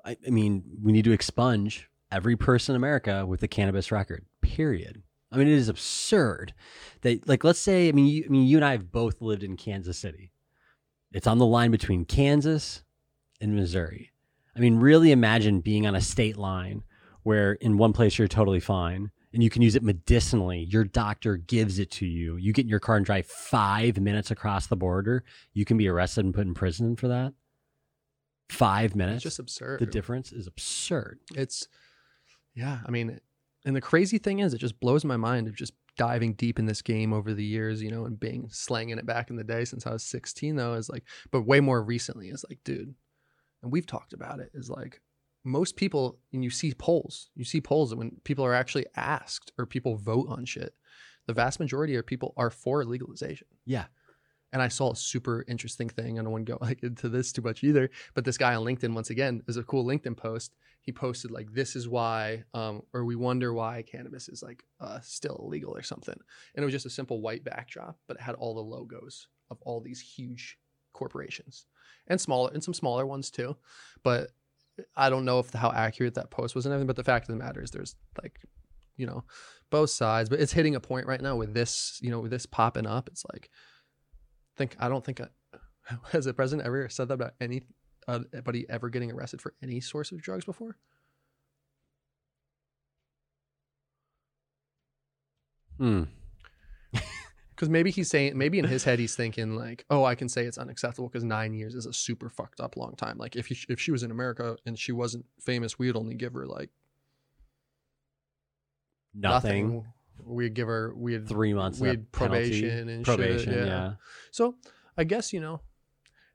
[0.04, 4.26] I, I mean, we need to expunge every person in America with a cannabis record.
[4.42, 5.02] Period.
[5.32, 6.54] I mean, it is absurd
[7.02, 9.42] that, like, let's say, I mean, you, I mean, you and I have both lived
[9.44, 10.32] in Kansas City.
[11.12, 12.82] It's on the line between Kansas
[13.40, 14.10] and Missouri.
[14.56, 16.82] I mean, really imagine being on a state line
[17.22, 20.66] where in one place you're totally fine and you can use it medicinally.
[20.68, 22.36] Your doctor gives it to you.
[22.36, 25.22] You get in your car and drive five minutes across the border.
[25.52, 27.32] You can be arrested and put in prison for that.
[28.48, 29.24] Five minutes.
[29.24, 29.78] It's just absurd.
[29.78, 31.20] the difference is absurd.
[31.36, 31.68] it's
[32.52, 33.20] yeah i mean
[33.64, 36.66] and the crazy thing is it just blows my mind of just diving deep in
[36.66, 39.64] this game over the years you know and being slanging it back in the day
[39.64, 42.94] since i was 16 though is like but way more recently is like dude
[43.62, 45.00] and we've talked about it is like
[45.44, 49.66] most people and you see polls you see polls when people are actually asked or
[49.66, 50.74] people vote on shit
[51.26, 53.86] the vast majority of people are for legalization Yeah.
[54.52, 56.18] and I saw a super interesting thing.
[56.18, 57.88] I don't want to go like into this too much either.
[58.14, 60.56] But this guy on LinkedIn, once again, is a cool LinkedIn post.
[60.80, 65.00] He posted like, "This is why," um, or we wonder why cannabis is like uh,
[65.00, 66.18] still illegal or something.
[66.54, 69.58] And it was just a simple white backdrop, but it had all the logos of
[69.62, 70.58] all these huge
[70.92, 71.66] corporations
[72.06, 73.56] and smaller and some smaller ones too.
[74.02, 74.30] But
[74.96, 76.86] I don't know if how accurate that post was and everything.
[76.86, 78.40] But the fact of the matter is, there's like,
[78.96, 79.24] you know,
[79.70, 80.28] both sides.
[80.28, 83.08] But it's hitting a point right now with this, you know, with this popping up.
[83.08, 83.50] It's like
[84.60, 85.28] think I don't think I,
[86.12, 87.62] has the president ever said that about any
[88.08, 90.76] anybody ever getting arrested for any source of drugs before?
[95.78, 96.04] Hmm.
[97.54, 100.46] Because maybe he's saying maybe in his head he's thinking like, oh, I can say
[100.46, 103.18] it's unacceptable because nine years is a super fucked up long time.
[103.18, 106.32] Like if he, if she was in America and she wasn't famous, we'd only give
[106.32, 106.70] her like
[109.12, 109.66] Nothing.
[109.74, 109.92] nothing.
[110.24, 111.78] We'd give her we'd Three months.
[111.80, 112.40] we'd penalty.
[112.48, 113.52] probation and probation.
[113.52, 113.92] shit, yeah.
[114.30, 114.54] So
[114.96, 115.60] I guess you know,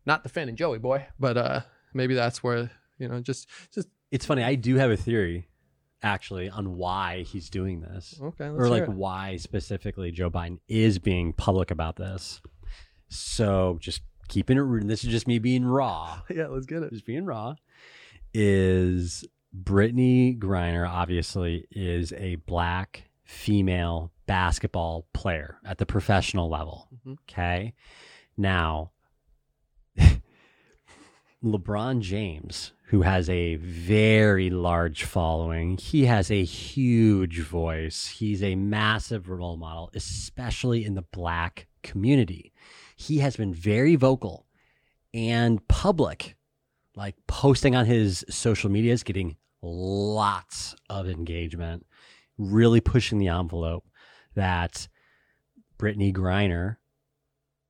[0.06, 1.62] not defending Joey boy, but uh
[1.94, 4.44] maybe that's where you know just just It's funny.
[4.44, 5.48] I do have a theory,
[6.04, 8.20] actually, on why he's doing this.
[8.22, 8.50] okay.
[8.50, 12.42] Let's or like why specifically Joe Biden is being public about this.
[13.10, 14.86] So just keeping it real.
[14.86, 16.22] This is just me being raw.
[16.30, 16.92] yeah, let's get it.
[16.92, 17.56] Just being raw.
[18.34, 19.24] Is
[19.58, 26.90] Brittney Griner obviously is a black female basketball player at the professional level.
[27.06, 27.18] Mhm.
[27.30, 27.74] Okay.
[28.38, 28.92] Now,
[31.44, 38.08] LeBron James, who has a very large following, he has a huge voice.
[38.08, 42.54] He's a massive role model, especially in the black community.
[42.96, 44.48] He has been very vocal
[45.14, 46.36] and public
[46.96, 51.86] like posting on his social medias, getting lots of engagement,
[52.38, 53.86] really pushing the envelope
[54.36, 54.88] that
[55.78, 56.78] Brittney Griner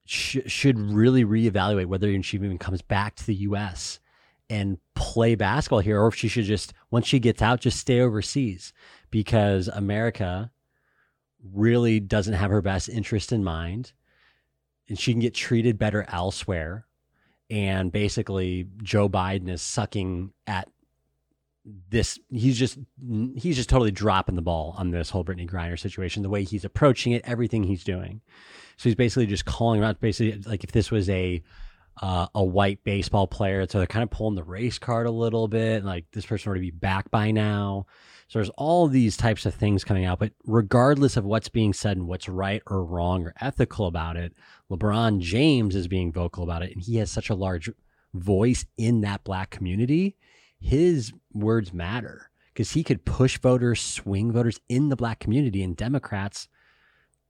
[0.06, 4.00] sh- should really reevaluate whether she even comes back to the U.S.
[4.50, 8.00] and play basketball here, or if she should just once she gets out, just stay
[8.00, 8.74] overseas
[9.12, 10.52] because America
[11.54, 13.94] really doesn't have her best interest in mind,
[14.88, 16.86] and she can get treated better elsewhere.
[17.50, 20.68] And basically, Joe Biden is sucking at
[21.90, 22.78] this he's just
[23.36, 26.66] he's just totally dropping the ball on this whole Brittney Griner situation, the way he's
[26.66, 28.22] approaching it, everything he's doing.
[28.78, 31.42] So he's basically just calling around basically like if this was a
[32.02, 35.48] uh, a white baseball player, so they're kind of pulling the race card a little
[35.48, 37.86] bit, like this person ought to be back by now.
[38.28, 41.96] So there's all these types of things coming out, but regardless of what's being said
[41.96, 44.34] and what's right or wrong or ethical about it,
[44.70, 47.70] LeBron James is being vocal about it, and he has such a large
[48.14, 50.18] voice in that black community
[50.60, 55.76] his words matter because he could push voters, swing voters in the black community, and
[55.76, 56.48] Democrats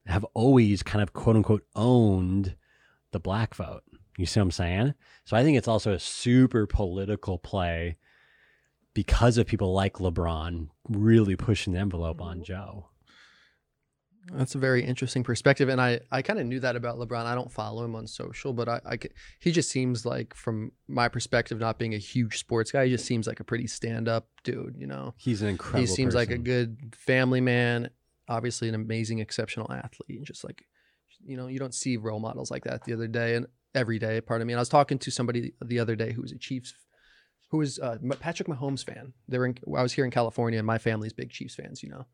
[0.06, 2.56] have always kind of quote unquote owned
[3.12, 3.84] the black vote.
[4.18, 4.94] You see what I'm saying?
[5.26, 7.98] So I think it's also a super political play
[8.94, 12.44] because of people like LeBron really pushing the envelope on mm-hmm.
[12.44, 12.90] Joe.
[14.34, 17.26] That's a very interesting perspective, and I, I kind of knew that about LeBron.
[17.26, 18.98] I don't follow him on social, but I, I
[19.40, 23.06] he just seems like, from my perspective, not being a huge sports guy, he just
[23.06, 24.76] seems like a pretty stand up dude.
[24.78, 25.82] You know, he's an incredible.
[25.82, 26.18] He seems person.
[26.18, 27.90] like a good family man,
[28.28, 30.66] obviously an amazing, exceptional athlete, and just like,
[31.24, 34.22] you know, you don't see role models like that the other day and every day.
[34.22, 36.38] Part of me, and I was talking to somebody the other day who was a
[36.40, 36.74] Chiefs,
[37.52, 39.14] who was uh, Patrick Mahomes fan.
[39.28, 41.84] They were in, I was here in California, and my family's big Chiefs fans.
[41.84, 42.08] You know,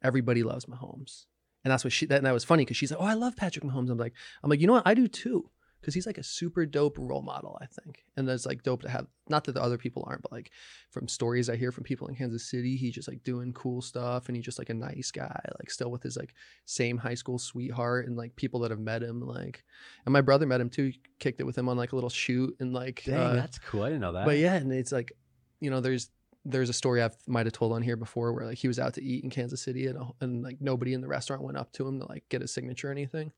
[0.00, 1.24] everybody loves Mahomes.
[1.66, 3.34] And that's what she that, and that was funny because she's like, Oh, I love
[3.34, 3.90] Patrick Mahomes.
[3.90, 4.12] I'm like,
[4.44, 4.86] I'm like, you know what?
[4.86, 5.50] I do too.
[5.80, 8.04] Because he's like a super dope role model, I think.
[8.16, 10.52] And that's like dope to have not that the other people aren't, but like
[10.90, 14.28] from stories I hear from people in Kansas City, he's just like doing cool stuff
[14.28, 16.34] and he's just like a nice guy, like still with his like
[16.66, 19.20] same high school sweetheart and like people that have met him.
[19.20, 19.64] Like
[20.04, 22.54] and my brother met him too, kicked it with him on like a little shoot
[22.60, 23.82] and like Dang, uh, that's cool.
[23.82, 24.24] I didn't know that.
[24.24, 25.10] But yeah, and it's like,
[25.58, 26.10] you know, there's
[26.46, 28.94] there's a story I might have told on here before where like he was out
[28.94, 31.86] to eat in Kansas City and, and like nobody in the restaurant went up to
[31.86, 33.32] him to like get a signature or anything.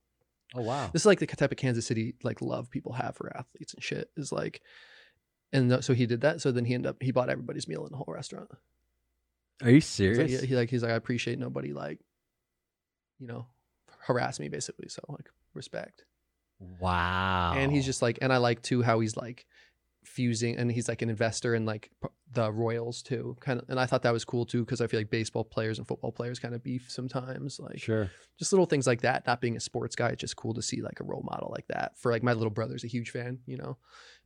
[0.55, 0.91] Oh wow.
[0.93, 3.83] This is like the type of Kansas City like love people have for athletes and
[3.83, 4.61] shit is like,
[5.53, 6.41] and so he did that.
[6.41, 8.51] So then he ended up he bought everybody's meal in the whole restaurant.
[9.63, 10.19] Are you serious?
[10.19, 11.99] like, he like he's like I appreciate nobody like,
[13.19, 13.47] you know,
[14.01, 14.89] harass me basically.
[14.89, 16.05] So like respect.
[16.81, 17.55] Wow.
[17.57, 19.47] And he's just like, and I like too how he's like
[20.09, 21.91] fusing and he's like an investor in like
[22.33, 25.01] the royals too kind of and i thought that was cool too because i feel
[25.01, 28.11] like baseball players and football players kind of beef sometimes like sure.
[28.39, 30.83] just little things like that not being a sports guy it's just cool to see
[30.83, 33.57] like a role model like that for like my little brother's a huge fan you
[33.57, 33.77] know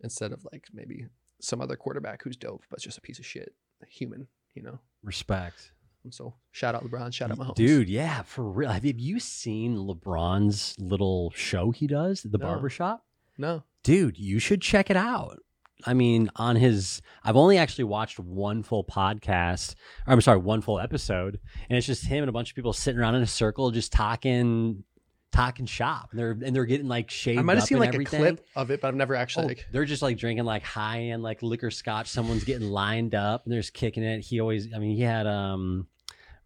[0.00, 1.06] instead of like maybe
[1.40, 3.54] some other quarterback who's dope but just a piece of shit
[3.88, 5.72] human you know Respect.
[6.10, 7.54] so shout out lebron shout out Mahomes.
[7.56, 8.70] Dude, yeah, for real.
[8.70, 12.46] Have you, have you seen LeBron's little show he does, the No.
[12.46, 13.04] barbershop?
[13.38, 15.38] no Dude, you should check it out.
[15.86, 19.74] I mean, on his, I've only actually watched one full podcast,
[20.06, 22.72] or I'm sorry, one full episode, and it's just him and a bunch of people
[22.72, 24.84] sitting around in a circle, just talking,
[25.32, 26.08] talking shop.
[26.10, 27.38] And they're and they're getting like shaved.
[27.38, 28.20] i might have seen like everything.
[28.20, 30.62] a clip of it but i've never actually Oh, like they're just like drinking like
[30.62, 32.08] high end like liquor scotch.
[32.08, 34.20] Someone's getting lined up and they're just kicking it.
[34.20, 35.86] He always, I mean, he had um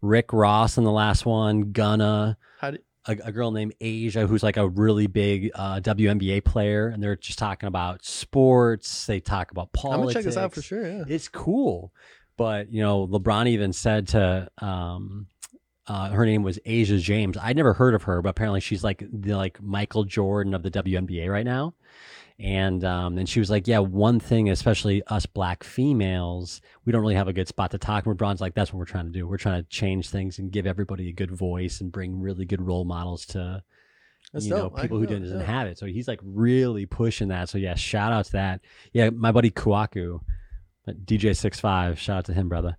[0.01, 4.43] Rick Ross in the last one, Gunna, how did a, a girl named A'ja who's
[4.43, 9.05] like a really big uh, WNBA player, and they're just talking about sports.
[9.05, 9.95] They talk about politics.
[9.95, 11.93] i'm gonna check this out for sure yeah It's cool,
[12.37, 15.27] but you know, LeBron even said to um,
[15.87, 17.37] uh, her name was A'ja James.
[17.41, 20.71] I'd never heard of her, but apparently she's like the like Michael Jordan of the
[20.71, 21.73] WNBA right now.
[22.39, 27.01] And um, and she was like, yeah, one thing, especially us black females, we don't
[27.01, 28.05] really have a good spot to talk.
[28.05, 29.27] And LeBron's like, that's what we're trying to do.
[29.27, 32.61] We're trying to change things and give everybody a good voice and bring really good
[32.61, 33.63] role models to
[34.33, 34.77] That's you know dope.
[34.77, 35.45] I people who know, doesn't yeah.
[35.45, 35.79] have it.
[35.79, 37.49] So he's like really pushing that.
[37.49, 38.61] So yeah, shout out to that.
[38.93, 40.19] Yeah, my buddy Kuaku,
[40.87, 42.77] DJ Six Five, shout out to him, brother.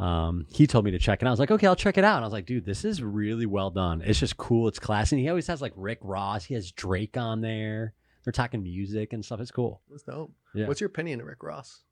[0.00, 1.28] Um, he told me to check it.
[1.28, 2.16] I was like, okay, I'll check it out.
[2.16, 4.02] And I was like, dude, this is really well done.
[4.04, 4.68] It's just cool.
[4.68, 5.16] It's classy.
[5.16, 6.44] And he always has like Rick Ross.
[6.44, 7.94] He has Drake on there.
[8.26, 9.40] They're talking music and stuff.
[9.40, 9.82] It's cool.
[9.88, 10.32] That's dope.
[10.52, 10.66] Yeah.
[10.66, 11.84] What's your opinion of Rick Ross?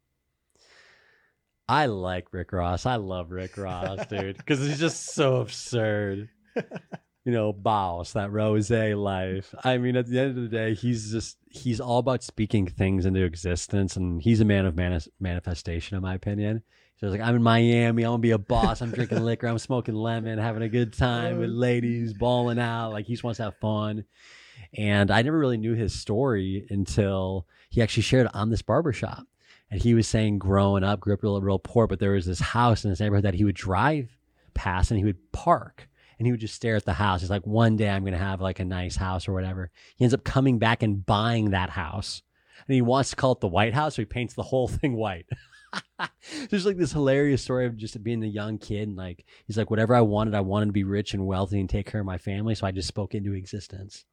[1.68, 2.86] I like Rick Ross.
[2.86, 6.28] I love Rick Ross, dude, because he's just so absurd.
[7.26, 9.54] You know, boss, that rose life.
[9.64, 13.06] I mean, at the end of the day, he's just, he's all about speaking things
[13.06, 13.96] into existence.
[13.96, 16.62] And he's a man of manis- manifestation, in my opinion.
[17.00, 18.02] So it's like, I'm in Miami.
[18.02, 18.82] I'm going to be a boss.
[18.82, 19.46] I'm drinking liquor.
[19.46, 22.90] I'm smoking lemon, having a good time with oh, ladies, balling out.
[22.90, 24.04] Like, he just wants to have fun.
[24.76, 29.26] And I never really knew his story until he actually shared it on this barbershop.
[29.70, 32.40] And he was saying, growing up, grew up real, real poor, but there was this
[32.40, 34.16] house in this neighborhood that he would drive
[34.54, 37.20] past and he would park and he would just stare at the house.
[37.20, 39.70] He's like, one day I'm going to have like a nice house or whatever.
[39.96, 42.22] He ends up coming back and buying that house.
[42.66, 44.94] And he wants to call it the White House, so he paints the whole thing
[44.94, 45.26] white.
[46.50, 48.88] There's like this hilarious story of just being a young kid.
[48.88, 51.68] And like, he's like, whatever I wanted, I wanted to be rich and wealthy and
[51.68, 52.54] take care of my family.
[52.54, 54.04] So I just spoke into existence.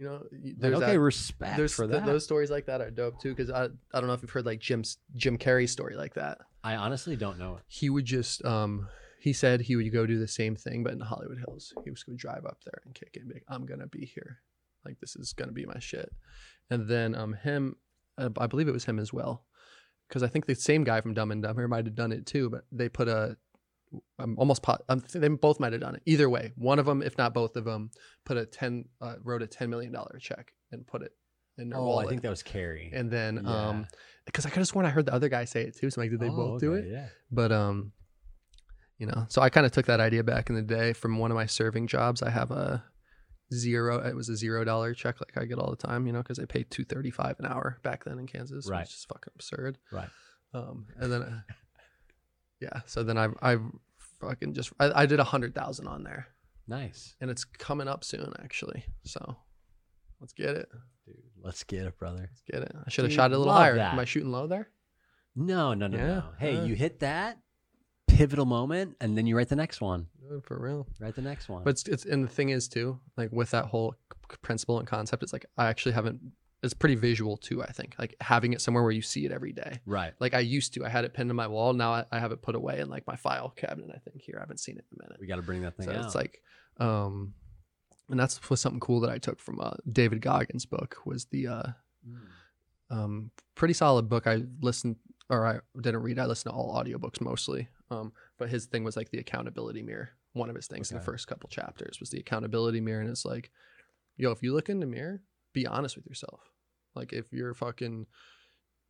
[0.00, 2.06] You know, Like, there's okay, that, respect there's for th- that.
[2.06, 3.34] those stories like that are dope too.
[3.34, 6.38] Because I I don't know if you've heard like Jim's Jim Carrey's story like that.
[6.64, 7.62] I honestly don't know it.
[7.68, 8.88] He would just um
[9.20, 11.74] he said he would go do the same thing, but in the Hollywood Hills.
[11.84, 13.86] He was going to drive up there and kick it and be like, I'm gonna
[13.88, 14.38] be here,
[14.86, 16.10] like this is gonna be my shit.
[16.70, 17.76] And then um him,
[18.16, 19.44] uh, I believe it was him as well,
[20.08, 22.48] because I think the same guy from Dumb and Dumber might have done it too.
[22.48, 23.36] But they put a
[24.18, 24.82] I'm almost pot.
[24.88, 26.02] I'm, they both might have done it.
[26.06, 27.90] Either way, one of them, if not both of them,
[28.24, 31.12] put a ten uh, wrote a ten million dollar check and put it
[31.58, 32.06] in their Oh, wallet.
[32.06, 32.90] I think that was Carrie.
[32.94, 33.86] and then um
[34.26, 35.90] because I could have sworn I heard the other guy say it too.
[35.90, 36.84] So I'm like, did they Oh, both do it?
[36.88, 37.08] Yeah.
[37.32, 37.92] But um,
[38.98, 41.30] you know, so I kind of took that idea back in the day from one
[41.30, 42.22] of my serving jobs.
[42.22, 42.84] I have a
[43.52, 43.98] zero.
[44.06, 46.06] It was a zero dollar check like I get all the time.
[46.06, 48.82] You know, because I paid two thirty five an hour back then in Kansas, Right.
[48.82, 49.78] which is fucking absurd.
[49.90, 50.08] Right.
[50.54, 51.40] Um, and then uh,
[52.60, 53.58] yeah, so then I I
[54.20, 56.26] fucking just I, I did a hundred thousand on there,
[56.68, 57.14] Nice.
[57.20, 58.84] and it's coming up soon actually.
[59.04, 59.36] So
[60.20, 60.68] let's get it.
[61.06, 62.28] Dude, let's get it, brother.
[62.30, 62.72] Let's get it.
[62.86, 63.76] I should have Dude, shot it a little love higher.
[63.76, 63.92] that.
[63.94, 64.68] Am I shooting low there?
[65.34, 66.24] No, no, no, Yeah, no.
[66.38, 66.64] Hey, uh.
[66.64, 67.38] you hit that
[68.08, 70.06] pivotal moment, and then you write the next one.
[70.44, 70.86] For real.
[71.00, 71.64] Write the next one.
[71.64, 73.94] But it's, it's and the thing is too, like with that whole
[74.30, 76.20] c- principle and concept, it's like I actually haven't.
[76.62, 77.62] It's pretty visual too.
[77.62, 79.80] I think like having it somewhere where you see it every day.
[79.86, 80.12] right.
[80.20, 81.72] Like I used to, I had it pinned to my wall.
[81.72, 83.90] Now I, I have it put away in like my file cabinet.
[83.94, 85.18] I think here I haven't seen it in a minute.
[85.20, 86.04] We got to bring that thing So out.
[86.04, 86.42] it's like,
[86.78, 87.32] um,
[88.10, 91.46] and that's was something cool that I took from uh, David Goggins' book was the
[91.46, 91.62] uh,
[92.08, 92.16] Mm.
[92.90, 94.26] um, pretty solid book.
[94.26, 94.96] I listened
[95.28, 96.18] or I didn't read.
[96.18, 97.68] I listened to all audiobooks mostly.
[97.90, 100.10] Um, but his thing was like the accountability mirror.
[100.32, 103.24] One of his things in the first couple chapters was the accountability mirror, and it's
[103.24, 103.50] like,
[104.16, 106.40] yo, if you look in the mirror, be honest with yourself.
[106.94, 108.06] Like if you're fucking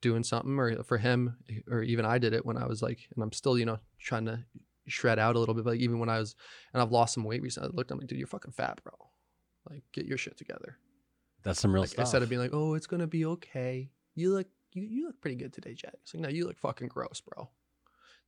[0.01, 1.37] doing something, or for him,
[1.70, 4.25] or even I did it when I was like, and I'm still, you know, trying
[4.27, 4.44] to
[4.88, 5.64] shred out a little bit.
[5.64, 6.35] But like even when I was,
[6.73, 8.92] and I've lost some weight recently, I looked, I'm like, dude, you're fucking fat, bro.
[9.68, 10.79] Like get your shit together.
[11.42, 12.05] That's some real Like stuff.
[12.05, 15.37] instead of being like, "Oh, it's gonna be okay," you look you, you look pretty
[15.37, 15.94] good today, Jack.
[16.03, 17.49] It's like, no, you look fucking gross, bro.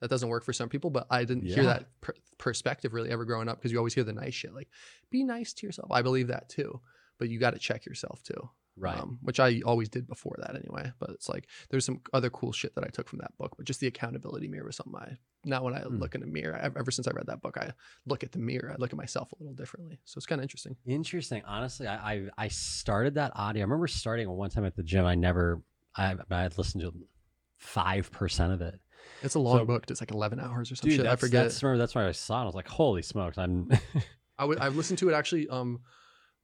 [0.01, 3.25] That doesn't work for some people, but I didn't hear that per- perspective really ever
[3.25, 4.69] growing up because you always hear the nice shit, like
[5.11, 5.91] be nice to yourself.
[5.93, 6.81] I believe that too,
[7.19, 8.99] but you got to check yourself too, right.
[8.99, 10.93] um, which I always did before that anyway.
[10.99, 13.67] But it's like there's some other cool shit that I took from that book, but
[13.67, 15.99] just the accountability mirror was something I now when I Hmm.
[15.99, 17.73] look in the mirror, I, ever since I read that book, I
[18.07, 19.99] look at the mirror, I look at myself a little differently.
[20.05, 20.77] So it's kind of interesting.
[20.87, 21.43] Interesting.
[21.47, 23.63] Honestly, I, I I started that audio.
[23.63, 25.05] I remember starting one time at the gym.
[25.05, 25.61] I never.
[25.97, 26.93] I I had listened to
[27.59, 28.81] five percent of it.
[29.23, 29.85] It's a long So- book.
[29.91, 31.05] It's like 11 hours or some Dude, shit.
[31.05, 31.45] that's, I forget.
[31.45, 32.43] That's, remember, that's why I saw it.
[32.43, 33.69] I was like, "Holy smokes!" I'm.
[34.39, 35.81] I would I've listened to it actually um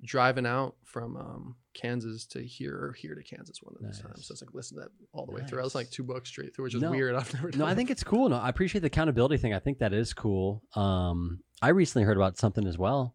[0.02, 4.26] driving out from um Kansas to here or here to Kansas one of those times.
[4.26, 5.60] So it's like listen to that all the way through.
[5.60, 6.90] I was like two books straight through, which is No.
[6.90, 7.14] weird.
[7.16, 8.28] I've never done no, I think it's cool.
[8.28, 9.54] No, I appreciate the accountability thing.
[9.54, 10.62] I think that is cool.
[10.74, 13.14] Um, I recently heard about something as well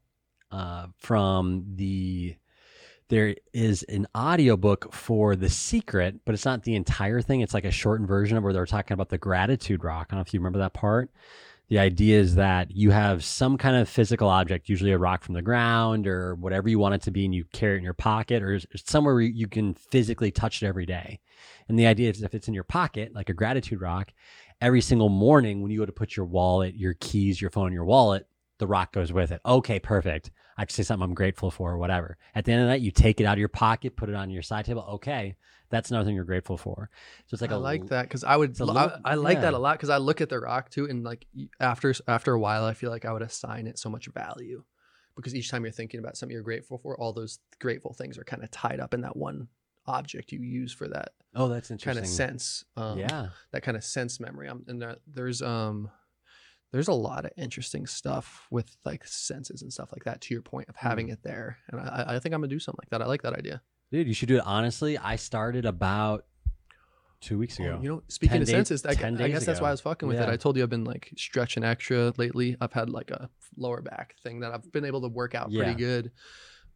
[0.52, 2.36] uh, from the.
[3.10, 7.42] There is an audiobook for The Secret, but it's not the entire thing.
[7.42, 10.08] It's like a shortened version of where they're talking about the gratitude rock.
[10.10, 11.12] I don't know if you remember that part.
[11.74, 15.34] The idea is that you have some kind of physical object, usually a rock from
[15.34, 17.96] the ground or whatever you want it to be, and you carry it in your
[17.96, 21.20] pocket or somewhere where you can physically touch it every day.
[21.68, 24.14] And the idea is if it's in your pocket, like a gratitude rock,
[24.62, 27.86] every single morning when you go to put your wallet, your keys, your phone your
[27.86, 28.28] wallet,
[28.64, 29.42] the rock goes with it.
[29.46, 30.32] Okay, perfect.
[30.58, 32.18] I can say something I'm grateful for or whatever.
[32.34, 34.30] At the end of that, you take it out of your pocket, put it on
[34.30, 34.86] your side table.
[34.94, 35.36] Okay,
[35.70, 36.90] that's another thing you're grateful for.
[37.28, 39.58] So it's like I a like that because I would little- I, like that a
[39.58, 41.26] lot because I look at the rock too and like
[41.60, 44.64] after after a while I feel like I would assign it so much value
[45.16, 48.24] because each time you're thinking about something you're grateful for, all those grateful things are
[48.24, 49.48] kind of tied up in that one
[49.86, 51.96] object you use for that Oh, that's interesting.
[52.02, 52.64] kind of sense.
[52.78, 53.30] Um, yeah.
[53.52, 54.48] that kind of sense memory.
[54.48, 55.90] Um, and there, there's um
[56.74, 60.20] there's a lot of interesting stuff with like senses and stuff like that.
[60.22, 61.14] To your point of having Hmm.
[61.14, 63.02] it there, and I, I think I'm gonna do something like that.
[63.02, 63.62] I like that idea.
[63.92, 64.98] Dude, you should do it honestly.
[64.98, 66.26] I started about
[67.22, 67.78] two weeks ago.
[67.80, 69.70] Oh, you know, speaking 10 of days- senses, I, I guess that's why.
[69.70, 70.28] I was fucking with it.
[70.28, 72.58] I told you I've been like stretching extra lately.
[72.60, 75.64] I've had like a lower back thing that I've been able to work out Yeah.
[75.64, 76.12] pretty good.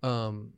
[0.04, 0.54] Um,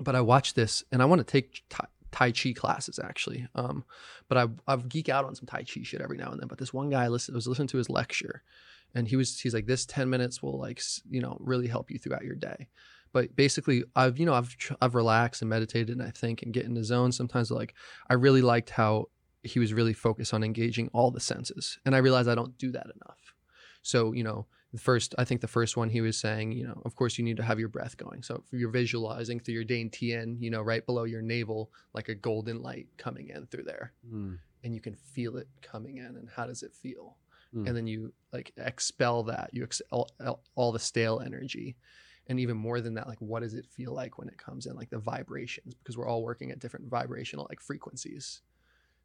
[0.00, 3.46] but I watched this and I want to take tai, tai Chi classes actually.
[3.54, 3.84] Um,
[4.28, 6.48] but I I've geek out on some Tai Chi shit every now and then.
[6.48, 8.42] But this one guy I listened, was listening to his lecture,
[8.94, 11.98] and he was he's like, this ten minutes will like you know really help you
[11.98, 12.68] throughout your day.
[13.12, 16.64] But basically, I've you know I've I've relaxed and meditated and I think and get
[16.64, 17.12] in the zone.
[17.12, 17.74] Sometimes like
[18.08, 19.06] I really liked how
[19.42, 21.78] he was really focused on engaging all the senses.
[21.84, 23.34] And I realized I don't do that enough.
[23.82, 26.82] So, you know, the first, I think the first one he was saying, you know,
[26.84, 28.22] of course you need to have your breath going.
[28.22, 32.14] So if you're visualizing through your Dantian, you know, right below your navel, like a
[32.14, 36.04] golden light coming in through there Mm, and you can feel it coming in.
[36.04, 37.16] And how does it feel?
[37.54, 37.66] Mm.
[37.66, 40.08] And then you like expel that, you expel
[40.54, 41.76] all the stale energy.
[42.26, 44.76] And even more than that, like what does it feel like when it comes in,
[44.76, 48.42] like the vibrations, because we're all working at different vibrational like frequencies.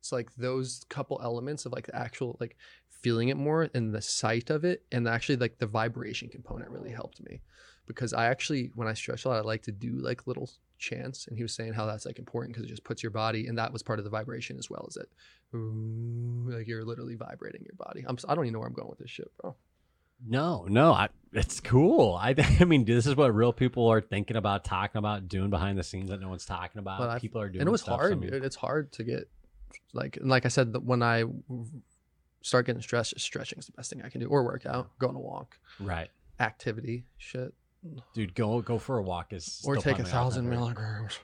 [0.04, 2.58] So like those couple elements of like the actual like
[2.90, 6.92] feeling it more and the sight of it and actually like the vibration component really
[6.92, 7.42] helped me
[7.86, 11.28] because I actually when I stretch a lot I like to do like little chants
[11.28, 13.58] and he was saying how that's like important because it just puts your body and
[13.58, 15.10] that was part of the vibration as well as it
[15.56, 18.04] ooh, like you're literally vibrating your body.
[18.08, 19.56] I'm I don't even know where I'm going with this shit, bro.
[20.26, 22.16] No, no, I, it's cool.
[22.16, 25.78] I, I mean, this is what real people are thinking about, talking about, doing behind
[25.78, 27.00] the scenes that no one's talking about.
[27.00, 27.62] But I- people are doing.
[27.62, 28.34] and it was I hard, dude.
[28.46, 29.30] It's hard to get
[29.94, 31.24] like like I said when I
[32.42, 34.90] start getting stressed, just stretching is the best thing I can do or work out,
[35.00, 36.10] go on a walk, right,
[36.40, 37.54] activity, shit.
[38.14, 38.36] dude.
[38.36, 41.20] Go go for a walk is or take a probably my all-time thousand milligrams.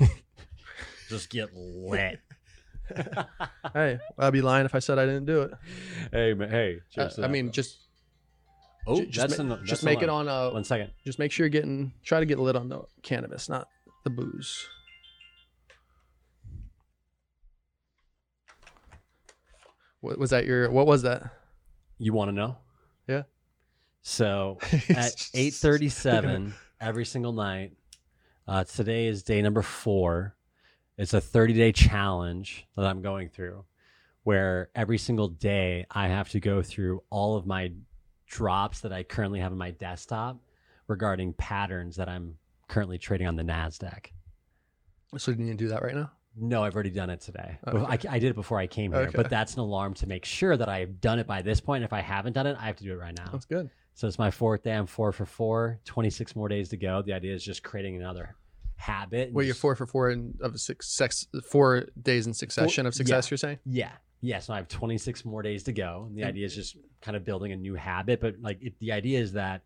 [1.08, 2.20] Just get lit.
[3.74, 5.50] hey, I'd be lying if I said I didn't do it.
[6.12, 6.78] hey, man, hey.
[6.96, 7.78] Uh, to I mean, just
[8.86, 10.90] oh, just, that's ma- an, just that's make it on a One second.
[11.04, 13.68] just make sure you're getting try to get lit on the cannabis, not
[14.04, 14.68] the booze.
[20.06, 21.32] What was that your what was that?
[21.98, 22.58] You want to know?
[23.08, 23.22] Yeah.
[24.02, 27.72] So at eight thirty-seven every single night.
[28.46, 30.36] Uh, today is day number four.
[30.96, 33.64] It's a thirty-day challenge that I'm going through,
[34.22, 37.72] where every single day I have to go through all of my
[38.28, 40.38] drops that I currently have on my desktop
[40.86, 42.36] regarding patterns that I'm
[42.68, 44.06] currently trading on the Nasdaq.
[45.18, 46.12] So you need to do that right now?
[46.38, 47.56] No, I've already done it today.
[47.66, 48.08] Oh, okay.
[48.08, 49.12] I, I did it before I came here, Okay.
[49.16, 51.82] but that's an alarm to make sure that I've done it by this point.
[51.84, 53.28] If I haven't done it, I have to do it right now.
[53.32, 53.70] That's good.
[53.94, 54.72] So it's my fourth day.
[54.72, 55.80] I'm four for four.
[55.86, 57.00] 26 more days to go.
[57.00, 58.34] The idea is just creating another
[58.76, 59.32] habit.
[59.32, 63.26] Well, you're four for four in, of six, sex, four days in succession of success.
[63.26, 63.30] yeah.
[63.30, 63.58] You're saying?
[63.64, 63.92] Yeah.
[64.20, 64.38] Yeah.
[64.40, 66.04] So I have 26 more days to go.
[66.08, 68.20] And the And- idea is just kind of building a new habit.
[68.20, 69.62] But like it, the idea is that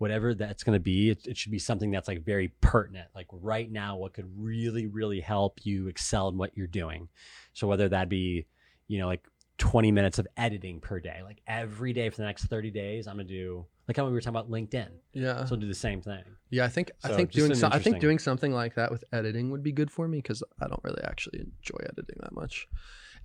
[0.00, 3.06] whatever that's going to be, it, it should be something that's like very pertinent.
[3.14, 7.10] Like right now, what could really, really help you excel in what you're doing.
[7.52, 8.46] So whether that be,
[8.88, 9.22] you know, like
[9.58, 13.16] 20 minutes of editing per day, like every day for the next 30 days, I'm
[13.16, 14.88] going to do, like how we were talking about LinkedIn.
[15.12, 15.44] Yeah.
[15.44, 16.22] So I'll do the same thing.
[16.48, 19.50] Yeah, I think I think doing so, I think doing something like that with editing
[19.50, 22.68] would be good for me because I don't really actually enjoy editing that much,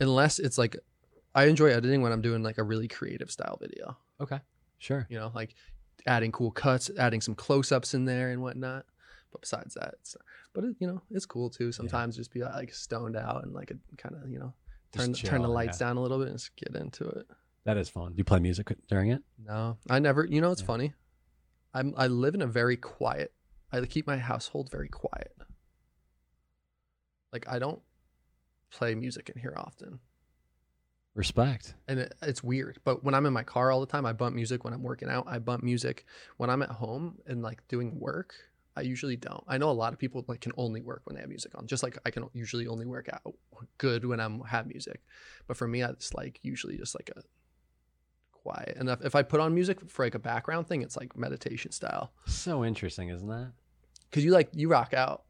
[0.02, 0.76] unless it's like
[1.34, 3.96] I enjoy editing when I'm doing like a really creative style video.
[4.20, 4.42] Okay.
[4.78, 5.08] Sure.
[5.10, 5.56] You know, like
[6.06, 8.86] adding cool cuts, adding some close-ups in there and whatnot.
[9.32, 10.16] But besides that, it's
[10.54, 11.72] but it, you know it's cool too.
[11.72, 14.54] Sometimes just be like stoned out and like kind of you know
[14.94, 15.88] turn Just turn the lights yeah.
[15.88, 17.28] down a little bit and just get into it.
[17.66, 18.12] That is fun.
[18.12, 19.22] Do you play music during it?
[19.44, 20.26] No, I never.
[20.26, 20.68] You know, it's Yeah.
[20.68, 20.94] funny.
[21.74, 23.34] I'm I live in a very quiet.
[23.72, 25.34] I keep my household very quiet.
[27.34, 27.82] Like I don't
[28.72, 30.00] play music in here often,
[31.16, 31.74] Respect.
[31.88, 32.78] and it, it's weird.
[32.84, 34.64] But when I'm in my car all the time, I bump music.
[34.66, 36.06] When I'm working out, I bump music.
[36.38, 38.36] When I'm at home and like doing work,
[38.76, 39.44] I usually don't.
[39.48, 41.68] I know a lot of people like can only work when they have music on.
[41.68, 43.34] Just like I can usually only work out
[43.78, 45.02] good when I'm have music.
[45.48, 47.22] But for me, I just like usually just like a
[48.34, 48.76] quiet.
[48.78, 51.72] And if, if I put on music for like a background thing, it's like meditation
[51.72, 52.12] style.
[52.26, 53.54] So interesting, isn't that?
[54.12, 55.24] Cause you like you rock out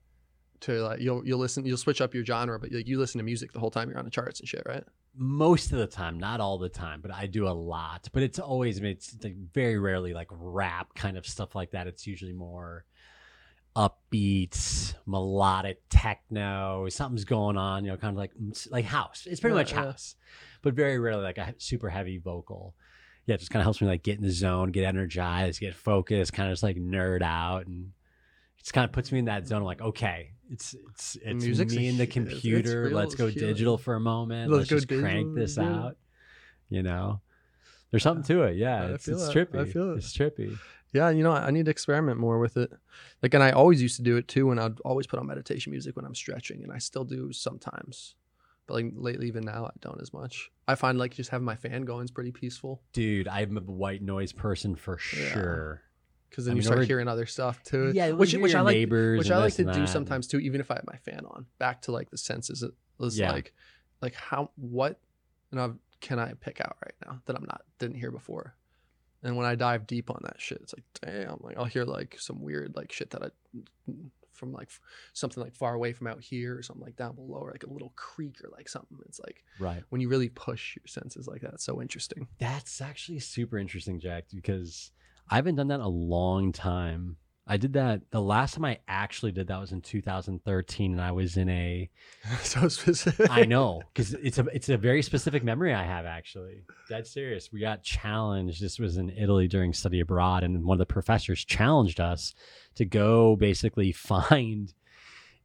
[0.61, 3.23] to like you'll you'll listen you'll switch up your genre, but like you listen to
[3.23, 4.83] music the whole time you're on the charts and shit, right?
[5.17, 8.09] Most of the time, not all the time, but I do a lot.
[8.13, 11.87] But it's always it's like very rarely like rap kind of stuff like that.
[11.87, 12.85] It's usually more
[13.75, 16.87] upbeat, melodic techno.
[16.89, 19.27] Something's going on, you know, kind of like mm, like house.
[19.29, 19.83] It's pretty Yeah, much yeah.
[19.85, 20.15] house,
[20.61, 22.75] but very rarely like a super heavy vocal.
[23.25, 25.75] Yeah, it just kind of helps me like get in the zone, get energized, get
[25.75, 27.91] focused, kind of just like nerd out, and
[28.57, 29.59] it just kind of puts me in that zone.
[29.59, 32.83] I'm like, okay, it's it's it's Music's me and the hu- it's- it's computer.
[32.83, 34.51] real Let's go digital for a moment.
[34.51, 35.63] Let's Let's, go just crank this yeah.
[35.63, 35.97] out.
[36.69, 37.21] You know,
[37.91, 38.57] there's something to it.
[38.57, 39.35] Yeah, I it's, it's it.
[39.35, 39.59] trippy.
[39.59, 39.97] I feel it.
[39.97, 40.57] It's trippy.
[40.93, 42.71] Yeah, you know, I need to experiment more with it.
[43.21, 45.71] Like, and I always used to do it too, and I'd always put on meditation
[45.71, 48.15] music when I'm stretching, and I still do sometimes.
[48.65, 50.49] But like lately, even now, I don't as much.
[50.67, 54.01] I find like just having my fan going is pretty peaceful Dude, I'm a white
[54.01, 55.33] noise person for Yeah.
[55.33, 55.81] sure.
[56.35, 57.91] Because then I you mean, start hearing other stuff too.
[57.95, 59.87] Yeah, which you hear which I like, neighbors which I like to do that.
[59.89, 61.45] sometimes too, even if I have my fan on.
[61.59, 63.31] Back to like the senses, it was Yeah.
[63.31, 63.53] like,
[64.01, 64.99] like how what,
[65.51, 68.55] you know, can I pick out right now that I'm not didn't hear before.
[69.23, 72.17] And when I dive deep on that shit, it's like, damn, like I'll hear like
[72.19, 73.29] some weird like shit that I
[74.33, 74.81] from like f-
[75.13, 77.71] something like far away from out here or something like down below or like a
[77.71, 78.97] little creek or like something.
[79.07, 79.81] It's like Right.
[79.89, 82.27] when you really push your senses like that, it's so interesting.
[82.37, 84.91] That's actually super interesting, Jack, because
[85.29, 87.17] I haven't done that in a long time.
[87.47, 91.11] I did that the last time I actually did that was in 2013, and I
[91.11, 91.89] was in a.
[92.41, 93.29] so specific.
[93.29, 96.63] I know because it's a it's a very specific memory I have actually.
[96.89, 97.51] Dead serious.
[97.51, 98.61] We got challenged.
[98.61, 102.33] This was in Italy during study abroad, and one of the professors challenged us
[102.75, 104.73] to go basically find,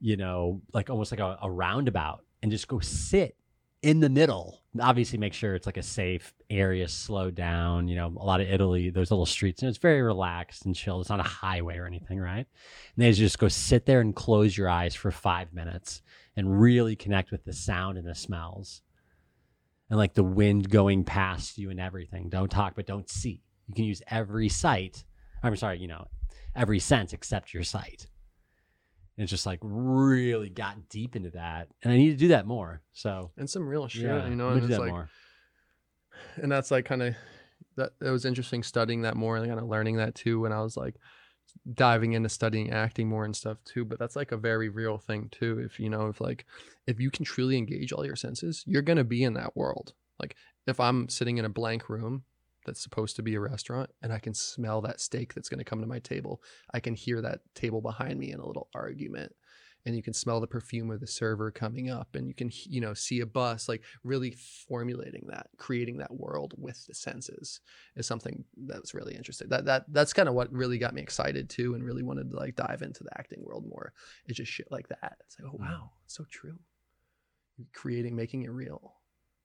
[0.01, 3.37] you know, like almost like a, a roundabout and just go sit
[3.83, 4.61] in the middle.
[4.81, 7.89] Obviously, make sure it's like a safe area, slow down.
[7.89, 11.01] You know, a lot of Italy, those little streets, and it's very relaxed and chill.
[11.01, 12.47] It's not a highway or anything, right?
[12.97, 16.03] And they just go sit there and close your eyes for five minutes
[16.37, 18.83] and really connect with the sound and the smells
[19.91, 22.29] and like the wind going past you and everything.
[22.29, 23.43] Don't talk, but don't see.
[23.67, 25.05] You can use every sight.
[25.43, 26.07] I'm sorry, you know,
[26.55, 28.07] every sense except your sight.
[29.21, 31.69] And just like really got deep into that.
[31.83, 32.81] And I need to do that more.
[32.95, 35.11] So, and some real shit, yeah, you know, and gonna do it's that like, more.
[36.37, 37.15] and that's like kind of
[37.77, 40.63] that it was interesting studying that more and kind of learning that too when I
[40.63, 40.97] was like
[41.75, 45.29] diving into studying acting more and stuff too but that's like a very real thing
[45.31, 46.47] too if you know if like
[46.87, 50.37] if you can truly engage all your senses you're to be in that world like
[50.67, 52.23] if I'm sitting in a blank room
[52.65, 55.65] that's supposed to be a restaurant and I can smell that steak that's going to
[55.65, 56.43] come to my table.
[56.75, 59.35] I can hear that table behind me in a little argument
[59.87, 62.83] and you can smell the perfume of the server coming up and you can you
[62.83, 64.37] know see a bus like really
[64.69, 67.61] formulating that creating that world with the senses
[67.97, 69.49] is something that was really interesting.
[69.49, 72.37] That that that's kind of what really got me excited too and really wanted to
[72.37, 73.95] like dive into the acting world more
[74.27, 75.17] it's just shit like that.
[75.27, 75.61] It's like oh Mm.
[75.61, 76.59] wow it's so true.
[77.73, 78.95] Creating making it real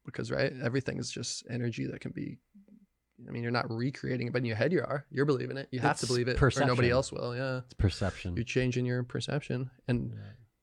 [0.06, 2.38] because right everything is just energy that can be
[3.28, 5.06] I mean, you're not recreating it, but in your head you are.
[5.10, 5.70] You're believing it.
[5.72, 7.36] You have to believe it, or nobody else will.
[7.36, 8.36] Yeah, It's perception.
[8.36, 10.14] you're changing your perception, and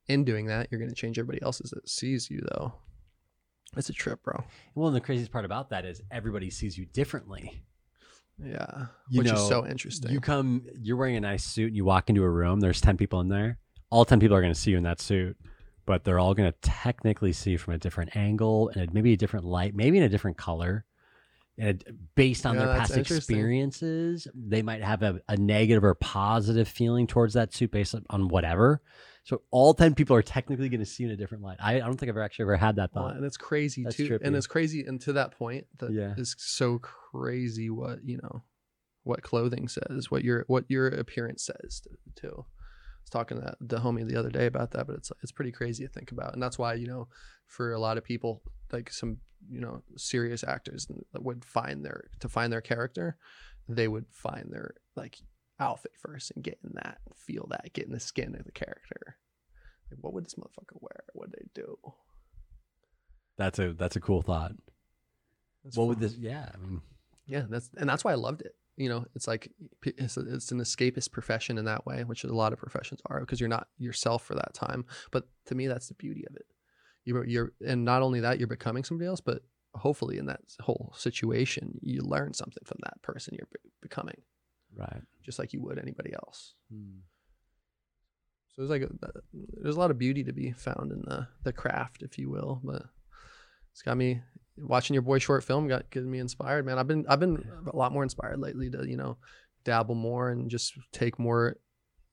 [0.09, 2.40] in doing that, you're going to change everybody else's that sees you.
[2.53, 2.74] Though,
[3.76, 4.44] it's a trip, bro.
[4.74, 7.64] Well, and the craziest part about that is everybody sees you differently.
[8.42, 10.11] Yeah, You which know, is so interesting.
[10.11, 12.61] You come, you're wearing a nice suit, and you walk into a room.
[12.61, 13.59] There's ten people in there.
[13.90, 15.36] All ten people are going to see you in that suit,
[15.86, 19.16] but they're all going to technically see you from a different angle and maybe a
[19.16, 20.84] different light, maybe in a different color.
[21.62, 21.84] And
[22.16, 27.06] based on Yeah, their past experiences, they might have a, a negative or positive feeling
[27.06, 28.82] towards that suit based on- whatever.
[29.22, 31.58] So all ten people are technically going to see in a different light.
[31.60, 33.16] I, I don't think I've actually ever had that Well, thought.
[33.16, 34.08] and it's crazy That's too.
[34.08, 34.22] trippy.
[34.24, 36.14] And it's crazy, and to that point, that is Yeah.
[36.38, 37.70] so crazy.
[37.70, 38.42] What you know,
[39.04, 41.82] what clothing says, what your what your appearance says
[42.16, 42.34] too.
[42.34, 45.30] I was talking to that, the homie the other day about that, but it's it's
[45.32, 47.06] pretty crazy to think about, and that's why you know,
[47.46, 48.42] for a lot of people,
[48.72, 49.18] like some
[49.51, 53.16] you know serious actors that would find their to find their character,
[53.68, 55.18] they would find their like
[55.61, 59.16] outfit first and get in that, feel that, get in the skin of the character.
[59.90, 61.05] Like, what would this motherfucker wear?
[61.12, 61.76] What would they do?
[63.36, 64.53] That's a that's a cool thought.
[65.64, 66.14] That's what would this?
[66.16, 66.82] Yeah, I mean,
[67.26, 68.55] Yeah, that's and that's why I loved it.
[68.76, 69.53] You know, it's like
[69.84, 73.20] it's, a, it's an escapist profession in that way, which a lot of professions are,
[73.20, 74.86] because you're not yourself for that time.
[75.11, 76.47] But to me, that's the beauty of it.
[77.05, 79.42] You're you're and not only that, you're becoming somebody else, but
[79.74, 84.20] hopefully in that whole situation, you learn something from that person you're be- becoming,
[84.76, 85.03] right.
[85.24, 86.55] just like you would anybody else.
[86.70, 87.00] Hmm.
[88.48, 89.22] So there's like a,
[89.62, 92.61] there's a lot of beauty to be found in the the craft, if you will.
[92.62, 92.82] But
[93.72, 94.20] it's got me
[94.59, 96.78] watching your boy short film got getting me inspired, man.
[96.78, 97.42] I've been I've been
[97.72, 99.16] a lot more inspired lately to you know
[99.64, 101.57] dabble more and just take more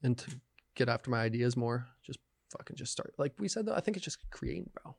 [0.02, 0.30] and to
[0.74, 1.86] get after my ideas more.
[2.02, 2.18] Just
[2.50, 3.74] fucking just start like we said though.
[3.74, 4.94] I think it's just creating, bro.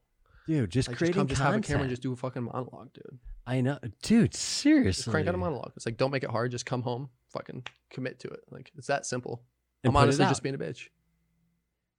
[0.47, 2.91] Dude, just Like just come, just have a camera, and just do a fucking monologue,
[2.93, 3.19] dude.
[3.45, 4.31] I know, dude.
[4.31, 5.71] Just Seriously, crank out a monologue.
[5.75, 6.51] It's like don't make it hard.
[6.51, 8.41] Just come home, fucking commit to it.
[8.49, 9.43] Like it's that simple.
[9.83, 10.87] And I'm honestly just being a bitch.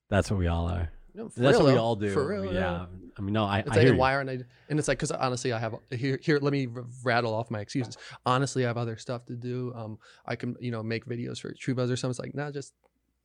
[0.08, 0.90] That's what we all are.
[1.14, 2.10] No, That's real, what we all do.
[2.10, 2.52] For real, yeah.
[2.52, 2.86] yeah.
[3.18, 4.38] I mean, no, I, It's I like, and why aren't I?
[4.70, 6.18] And it's like, because honestly, I have here.
[6.22, 7.98] Here, let me r- rattle off my excuses.
[8.24, 9.72] Honestly, I have other stuff to do.
[9.74, 12.12] Um, I can, you know, make videos for True Buds or something.
[12.12, 12.72] It's like, nah, just.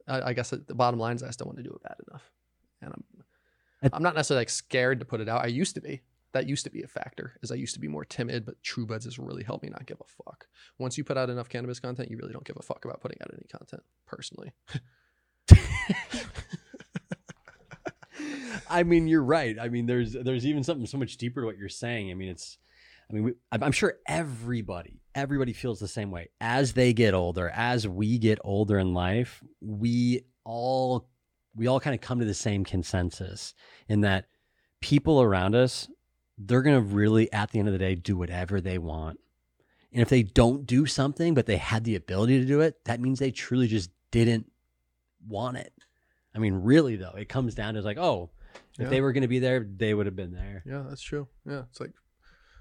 [0.08, 2.32] I, I guess the bottom line is I still want to do it bad enough,
[2.82, 3.03] and I'm.
[3.93, 5.43] I'm not necessarily like scared to put it out.
[5.43, 6.01] I used to be.
[6.34, 7.38] That used to be a factor.
[7.41, 9.86] Is I used to be more timid, but True Buds has really helped me not
[9.86, 10.47] give a fuck.
[10.78, 13.18] Once you put out enough cannabis content, you really don't give a fuck about putting
[13.22, 13.84] out any content.
[14.05, 14.51] Personally,
[18.70, 19.58] I mean, you're right.
[19.60, 22.12] I mean, there's there's even something so much deeper to what you're saying.
[22.12, 22.58] I mean, it's.
[23.10, 27.49] I mean, we, I'm sure everybody everybody feels the same way as they get older.
[27.49, 31.09] As we get older in life, we all
[31.55, 33.55] we all kind of come to the same consensus
[33.89, 34.26] in that
[34.80, 35.89] people around us
[36.38, 39.20] they're going to really at the end of the day do whatever they want.
[39.91, 42.99] And if they don't do something but they had the ability to do it, that
[43.01, 44.51] means they truly just didn't
[45.28, 45.74] want it.
[46.36, 48.30] I mean, really though, it comes down to like, oh,
[48.78, 48.89] if Yeah.
[48.89, 50.61] they were going to be there, they would have been there.
[50.63, 51.28] Yeah, that's true.
[51.43, 51.93] Yeah, it's like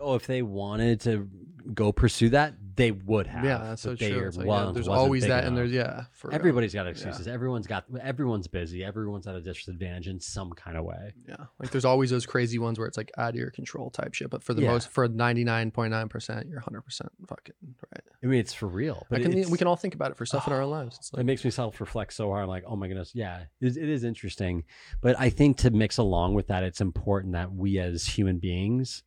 [0.00, 1.28] Oh, if they wanted to
[1.74, 3.44] go pursue that, they would have.
[3.44, 4.30] yeah, that's so but true.
[4.36, 6.04] like, yeah, there's always that, and there's yeah.
[6.12, 6.30] For.
[6.32, 7.26] Everybody's got excuses.
[7.26, 7.84] Everyone's got.
[8.02, 8.84] Everyone's busy.
[8.84, 11.14] Everyone's at a disadvantage in some kind of way.
[11.26, 14.12] Yeah, like there's always those crazy ones where it's like out of your control type
[14.12, 14.28] shit.
[14.28, 14.72] But for the Yeah.
[14.72, 17.54] most, for 99.9 percent, you're 100 percent fucking
[17.92, 18.04] right.
[18.22, 19.06] I mean, it's for real.
[19.08, 20.96] But can, we can all think about it for stuff in our own lives.
[20.98, 22.42] It's it makes me self reflect so hard.
[22.42, 24.64] I'm like, oh my goodness, yeah, it, it is interesting.
[25.00, 29.02] But I think to mix along with that, it's important that we as human beings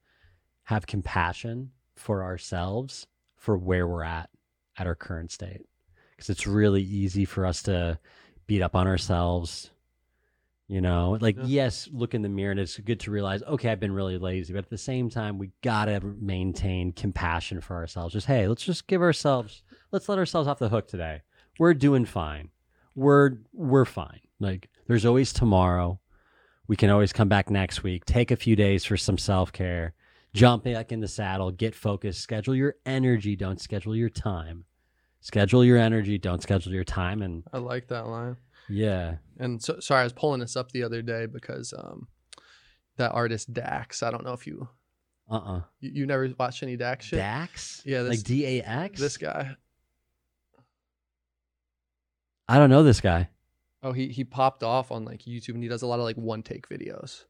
[0.70, 3.08] have compassion for ourselves
[3.38, 4.30] for where we're at
[4.78, 5.62] at our current state.
[6.12, 7.98] Because it's really easy for us to
[8.46, 9.72] beat up on ourselves.
[10.68, 11.46] You know, like, Yeah.
[11.46, 14.54] yes, look in the mirror and it's good to realize, okay, I've been really lazy.
[14.54, 18.14] But at the same time, we got to maintain compassion for ourselves.
[18.14, 21.24] Just, hey, let's just give ourselves, let's let ourselves off the hook today.
[21.58, 22.50] We're doing fine.
[22.94, 24.20] We're, we're fine.
[24.40, 26.00] Like, there's always tomorrow.
[26.68, 29.96] We can always come back next week, take a few days for some self care,
[30.34, 34.66] jump back in the saddle, get focused, schedule your energy, don't schedule your time.
[35.22, 37.22] Schedule your energy, don't schedule your time.
[37.22, 38.38] And I like that line.
[38.70, 42.08] yeah, And so, sorry, I was pulling this up the other day because um,
[42.98, 44.02] that artist Dax.
[44.04, 44.70] I don't know if you
[45.32, 47.18] uh uh you, you never watched any Dax shit.
[47.20, 47.82] Dax?
[47.86, 49.00] Yeah, this- like D A X?
[49.00, 49.56] This guy.
[52.48, 53.30] I don't know this guy.
[53.84, 56.18] Oh, he he popped off on like YouTube and he does a lot of like
[56.18, 57.26] one take videos,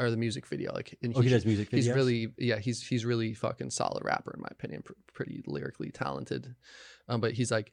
[0.00, 0.72] or the music video.
[0.72, 1.76] Like, and Oh, he does music videos.
[1.76, 2.58] He's really yeah.
[2.58, 4.82] He's he's really fucking solid rapper in my opinion.
[4.82, 6.54] Pr- pretty lyrically talented,
[7.08, 7.72] um, but he's like,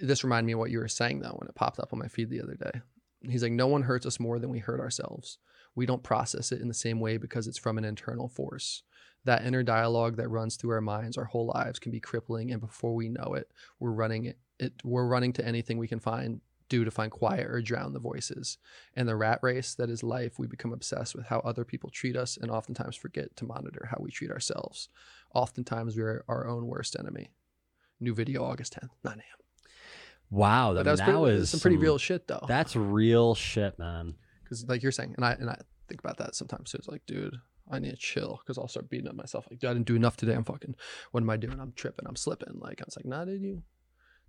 [0.00, 2.08] this reminded me of what you were saying though when it popped up on my
[2.08, 2.80] feed the other day.
[3.22, 5.38] He's like, no one hurts us more than we hurt ourselves.
[5.74, 8.82] We don't process it in the same way because it's from an internal force.
[9.24, 12.60] That inner dialogue that runs through our minds our whole lives can be crippling, and
[12.60, 14.38] before we know it, we're running it.
[14.58, 16.40] it we're running to anything we can find
[16.70, 18.56] do to find quiet or drown the voices.
[18.94, 22.16] And the rat race that is life, we become obsessed with how other people treat
[22.16, 24.88] us and oftentimes forget to monitor how we treat ourselves.
[25.34, 27.32] Oftentimes, we're our own worst enemy.
[28.00, 29.70] New video August 10th, 9 a.m.
[30.30, 30.72] wow.
[30.72, 32.44] That, that was, that pretty, was some pretty real shit, though.
[32.48, 34.14] That's real shit, man.
[34.42, 36.78] Because, like you're saying, and I and I think about that sometimes too.
[36.78, 37.36] It's like, dude,
[37.70, 39.46] I need to chill because I'll start beating up myself.
[39.50, 40.34] Like, dude, I didn't do enough today.
[40.34, 40.74] I'm fucking,
[41.10, 41.60] what am I doing?
[41.60, 42.06] I'm tripping.
[42.06, 42.58] I'm slipping.
[42.58, 43.62] Like, I was like, nah, dude, you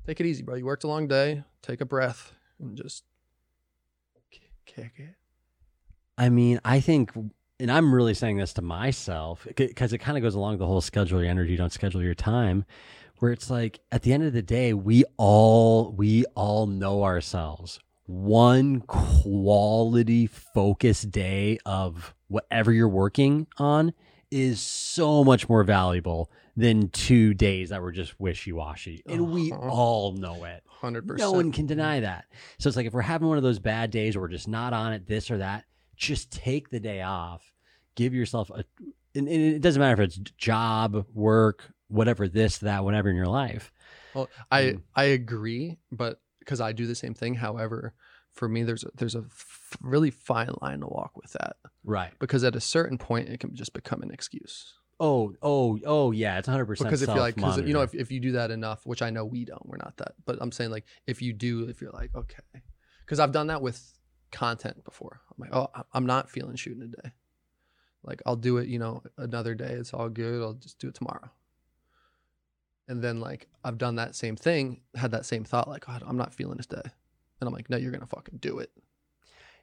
[0.05, 0.55] take it easy, bro.
[0.55, 1.43] You worked a long day.
[1.61, 3.03] Take a breath and just
[4.65, 5.15] kick it.
[6.17, 7.11] I mean, I think,
[7.59, 10.81] and I'm really saying this to myself because it kind of goes along the whole
[10.81, 12.65] schedule your energy, don't schedule your time,
[13.17, 17.79] where it's like at the end of the day, we all we all know ourselves.
[18.05, 23.93] One quality focused day of whatever you're working on
[24.31, 29.51] is so much more valuable than two days that were just wishy washy, and we
[29.51, 29.69] Uh-huh.
[29.69, 30.63] all know it.
[30.81, 31.17] 100%.
[31.19, 32.25] No one can deny that.
[32.57, 34.73] So it's like if we're having one of those bad days where we're just not
[34.73, 35.65] on it, this or that,
[35.95, 37.53] just take the day off.
[37.95, 38.63] Give yourself a,
[39.15, 43.27] and, and it doesn't matter if it's job, work, whatever, this, that, whatever in your
[43.27, 43.71] life.
[44.13, 44.81] Well, I Mm.
[44.95, 47.35] I agree, but because I do the same thing.
[47.35, 47.93] However,
[48.33, 49.23] for me, there's a, there's a
[49.81, 52.11] really fine line to walk with that Right.
[52.19, 54.73] because at a certain point, it can just become an excuse.
[54.99, 56.37] Oh, oh, oh, yeah.
[56.37, 58.85] It's 100% Because if you're like, because you know, if, if you do that enough,
[58.85, 61.63] which I know we don't, we're not that, but I'm saying like, if you do,
[61.69, 62.61] if you're like, okay,
[63.05, 63.93] because I've done that with
[64.31, 65.21] content before.
[65.29, 67.11] I'm like, oh, I'm not feeling shooting today.
[68.03, 69.71] Like I'll do it, you know, another day.
[69.71, 70.41] It's all good.
[70.41, 71.29] I'll just do it tomorrow.
[72.87, 76.17] And then like I've done that same thing, had that same thought, like, God, I'm
[76.17, 76.81] not feeling this day.
[76.83, 78.71] And I'm like, no, you're gonna fucking do it.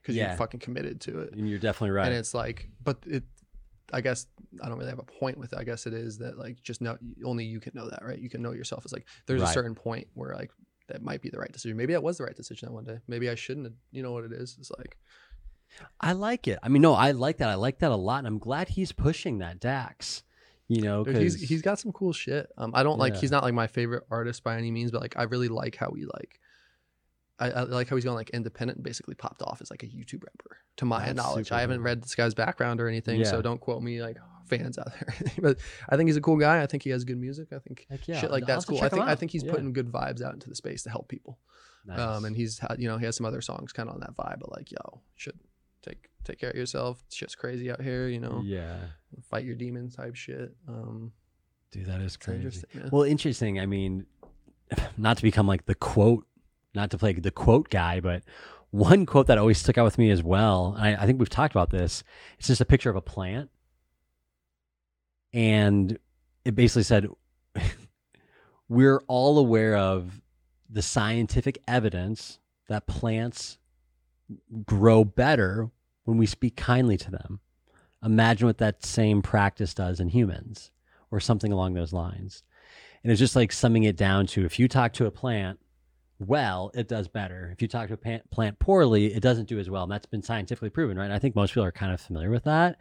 [0.02, 0.28] Because Yeah.
[0.28, 1.32] you're fucking committed to it.
[1.34, 2.06] and you're definitely right.
[2.06, 3.24] And it's like, but it,
[3.92, 4.26] I guess
[4.62, 5.58] I don't really have a point with it.
[5.58, 8.18] I guess it is that like just know only you can know that, right?
[8.18, 8.84] You can know yourself.
[8.84, 9.50] It's like there's Right.
[9.50, 10.50] a certain point where like
[10.88, 11.76] that might be the right decision.
[11.76, 12.98] Maybe that was the right decision that one day.
[13.08, 13.66] Maybe I shouldn't.
[13.66, 14.56] Have, you know what it is?
[14.58, 14.96] It's like
[16.00, 16.58] I like it.
[16.62, 17.48] I mean, no, I like that.
[17.48, 18.18] I like that a lot.
[18.18, 20.22] And I'm glad he's pushing that Dax,
[20.66, 22.50] you know, dude, he's he's got some cool shit.
[22.58, 25.16] Um, I don't like he's not like my favorite artist by any means, but like
[25.16, 26.40] I really like how he like.
[27.40, 29.86] I, I like how he's gone like independent and basically popped off as like a
[29.86, 30.58] YouTube rapper.
[30.78, 33.30] To my That's knowledge, I haven't read this guy's background or anything, Yeah.
[33.30, 34.16] so don't quote me like
[34.46, 35.14] fans out there.
[35.40, 35.58] but
[35.88, 36.62] I think he's a cool guy.
[36.62, 37.48] I think he has good music.
[37.52, 38.80] I think Heck yeah, shit like I'll that's cool.
[38.82, 39.52] I think I think he's Yeah.
[39.52, 41.38] putting good vibes out into the space to help people.
[41.86, 41.98] Nice.
[41.98, 44.16] Um, and he's had you know he has some other songs kind of on that
[44.16, 45.38] vibe, but like yo, should
[45.82, 47.02] take take care of yourself.
[47.10, 48.42] Shit's crazy out here, you know.
[48.44, 48.78] yeah,
[49.30, 50.54] Fight your demons type shit.
[50.68, 51.12] Um,
[51.70, 52.38] dude, that is crazy.
[52.38, 52.68] interesting.
[52.74, 52.88] Yeah.
[52.92, 53.58] Well, interesting.
[53.60, 54.06] I mean,
[54.98, 56.26] not to become like the quote,
[56.78, 58.22] not to play the quote guy, but
[58.70, 60.76] one quote that always stuck out with me as well.
[60.78, 62.04] I, I think we've talked about this.
[62.38, 63.50] It's just a picture of a plant,
[65.32, 65.98] and
[66.44, 67.08] it basically said,
[68.68, 70.22] "We're all aware of
[70.70, 73.58] the scientific evidence that plants
[74.64, 75.70] grow better
[76.04, 77.40] when we speak kindly to them.
[78.04, 80.70] Imagine what that same practice does in humans
[81.10, 82.42] or something along those lines.
[83.02, 85.58] And it's just like summing it down to if you talk to a plant
[86.18, 87.50] well, it does better.
[87.52, 89.84] If you talk to a plant poorly, it doesn't do as well.
[89.84, 91.04] And that's been scientifically proven, right?
[91.04, 92.76] And I think most people are kind of familiar with that.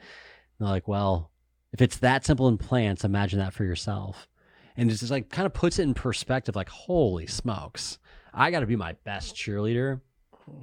[0.60, 1.32] And they're like, well,
[1.72, 4.28] if it's that simple in plants, imagine that for yourself.
[4.76, 8.00] And it's just like kind of puts it in perspective like, holy smokes,
[8.34, 10.02] I got to be my best cheerleader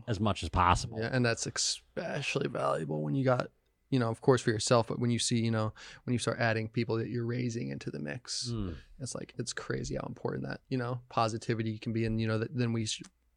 [0.09, 0.99] as much as possible.
[1.01, 3.51] Yeah, and that's especially valuable when you got,
[3.91, 5.73] you know, of course for yourself, but when you see, you know,
[6.05, 8.75] when you start adding people that you're raising into the mix, Mm.
[9.01, 12.39] it's like it's crazy how important that, you know, positivity can be, and you know,
[12.39, 12.87] that then we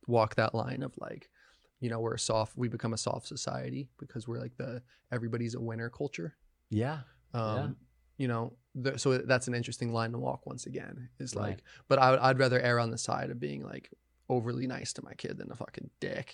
[0.07, 1.29] walk that line of like,
[1.79, 4.81] you know, we're a soft, we become a soft society because we're like the
[5.11, 6.35] everybody's a winner culture.
[6.69, 6.99] Yeah.
[7.33, 7.67] Um, Yeah.
[8.19, 11.09] You know, the, so that's an interesting line to walk once again.
[11.19, 11.49] Is Right.
[11.49, 13.91] like, but I, I'd rather err on the side of being like
[14.27, 16.33] overly nice to my kid than a fucking dick.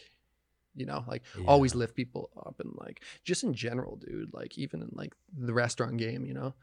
[0.76, 4.34] You know, like always lift people up and like just in general, dude.
[4.34, 6.56] Like even in like the restaurant game, you know,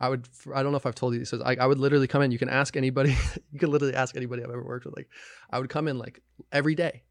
[0.00, 0.28] I would.
[0.54, 1.34] I don't know if I've told you this.
[1.34, 2.30] I, I would literally come in.
[2.30, 3.16] You can ask anybody.
[3.52, 4.96] you can literally ask anybody I've ever worked with.
[4.96, 5.08] Like,
[5.50, 7.02] I would come in like every day,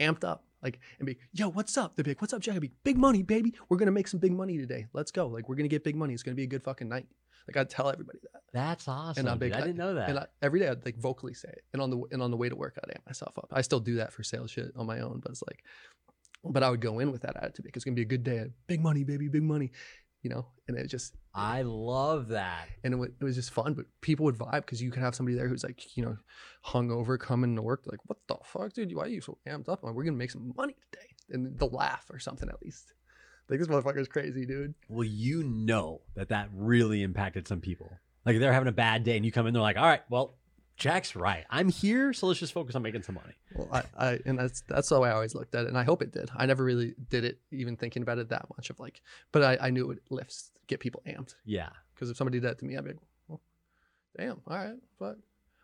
[0.00, 1.96] amped up, like and be, yo, what's up?
[1.96, 2.56] They'd be like, what's up, Jack?
[2.56, 3.54] I'd be, big money, baby.
[3.68, 4.86] We're gonna make some big money today.
[4.92, 5.28] Let's go.
[5.28, 6.14] Like, we're gonna get big money.
[6.14, 7.06] It's gonna be a good fucking night.
[7.48, 8.42] Like, I'd tell everybody that.
[8.52, 9.24] That's awesome.
[9.32, 9.40] Dude.
[9.40, 10.08] be- I didn't know that.
[10.10, 11.62] And I, every day I'd like vocally say it.
[11.72, 13.48] And on the and on the way to work, I'd amp myself up.
[13.52, 15.62] I still do that for sales shit on my own, but it's like,
[16.44, 18.46] but I would go in with that attitude because it's gonna be a good day.
[18.66, 19.70] Big money, baby, big money.
[20.22, 22.66] You know, and it just I love that.
[22.82, 23.74] and it, wa- it was just fun.
[23.74, 26.16] But people would vibe because you could have somebody there who's like, you know,
[26.64, 28.92] hungover coming to work, like, what the fuck, dude?
[28.96, 29.84] Why are you so amped up?
[29.84, 32.92] Like, we're gonna make some money today, and they'll laugh or something at least.
[33.48, 34.74] Like this motherfucker's crazy, dude.
[34.88, 37.90] Well, you know that that really impacted some people.
[38.24, 40.34] Like they're having a bad day, and you come in, they're like, "All right, well,
[40.76, 41.44] Jack's right.
[41.48, 44.62] I'm here, so let's just focus on making some money." Well, I, I and that's
[44.62, 46.28] that's the way I always looked at it, and I hope it did.
[46.36, 49.68] I never really did it, even thinking about it that much of like, but I,
[49.68, 50.34] I knew it would lift,
[50.66, 51.36] get people amped.
[51.44, 53.40] Yeah, Because if somebody did that to me, I'd be like, well,
[54.18, 55.18] damn, all right, but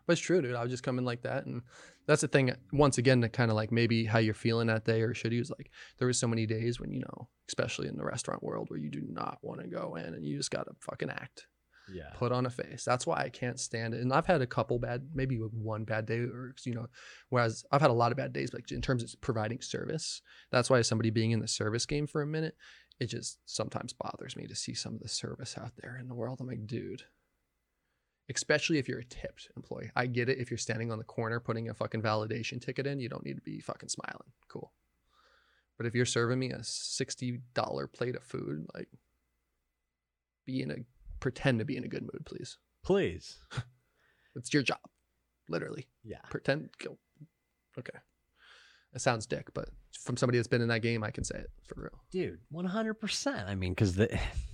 [0.05, 0.55] but it's true, dude.
[0.55, 1.61] I would just come in like that, and
[2.05, 2.53] that's the thing.
[2.71, 5.41] Once again, to kind of like maybe how you're feeling that day or should you
[5.41, 8.69] is like there was so many days when you know, especially in the restaurant world,
[8.69, 11.47] where you do not want to go in and you just gotta fucking act
[11.91, 12.83] yeah, put on a face.
[12.85, 14.01] That's why I can't stand it.
[14.01, 16.87] And I've had a couple bad, maybe one bad day, or you know,
[17.29, 18.51] whereas I've had a lot of bad days.
[18.51, 22.21] But in terms of providing service, that's why somebody being in the service game for
[22.21, 22.55] a minute,
[22.99, 26.15] it just sometimes bothers me to see some of the service out there in the
[26.15, 26.39] world.
[26.39, 27.03] I'm like, dude.
[28.29, 29.91] Especially if you're a tipped employee.
[29.95, 32.99] I get it if you're standing on the corner putting a fucking validation ticket in,
[32.99, 34.31] you don't need to be fucking smiling.
[34.47, 34.71] Cool.
[35.77, 37.41] But if you're serving me a $60
[37.93, 38.87] plate of food, like
[40.45, 40.75] be in a
[41.19, 42.57] pretend to be in a good mood, please.
[42.83, 43.37] please,
[44.35, 44.79] It's your job,
[45.49, 45.87] literally.
[46.03, 46.69] yeah, Pretend.
[46.83, 46.97] Go.
[47.77, 47.97] Okay.
[48.95, 49.69] It sounds dick, but
[50.03, 52.01] from somebody that's been in that game, I can say it for real.
[52.11, 53.47] dude, one hundred percent.
[53.49, 54.07] I mean, because the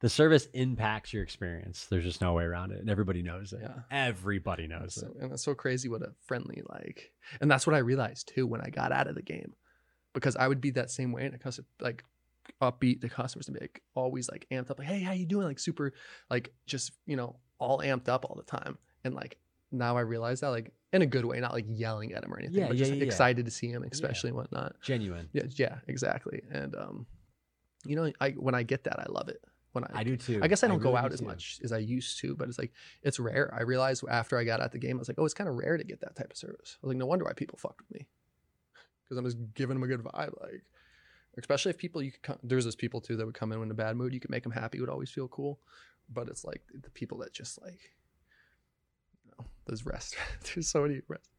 [0.00, 1.86] the service impacts your experience.
[1.90, 3.60] There's just no way around it, and everybody knows it.
[3.62, 3.74] Yeah.
[3.90, 5.16] Everybody knows So, it.
[5.20, 8.60] and it's so crazy what a friendly like, and that's what I realized too when
[8.60, 9.54] I got out of the game,
[10.14, 12.04] because I would be that same way and it customer like
[12.60, 15.46] upbeat to customers and be like always like amped up, like hey how you doing,
[15.46, 15.92] like super
[16.30, 19.36] like just you know all amped up all the time, and like
[19.70, 22.38] now I realize that like in a good way, not like yelling at him or
[22.38, 24.74] anything, Yeah, but yeah, just yeah, excited to see him, especially and whatnot.
[24.82, 25.28] Genuine.
[25.32, 26.42] Yeah, yeah, exactly.
[26.50, 27.06] And um,
[27.84, 29.44] you know, I when I get that, I love it.
[29.72, 30.40] When I, I do too.
[30.42, 32.48] I guess I don't go really out do as much as I used to, but
[32.48, 33.54] it's like it's rare.
[33.56, 35.56] I realized after I got out the game, I was like, oh, it's kind of
[35.56, 36.76] rare to get that type of service.
[36.82, 38.08] I was like, no wonder why people fucked with me,
[39.04, 40.40] because I'm just giving them a good vibe.
[40.40, 40.64] Like,
[41.38, 43.70] especially if people you could come, there's those people too that would come in in
[43.70, 44.12] a bad mood.
[44.12, 44.80] You could make them happy.
[44.80, 45.60] Would always feel cool,
[46.12, 47.92] but it's like the people that just like.
[49.24, 50.16] you know, Those rest.
[50.54, 51.30] There's so many rest.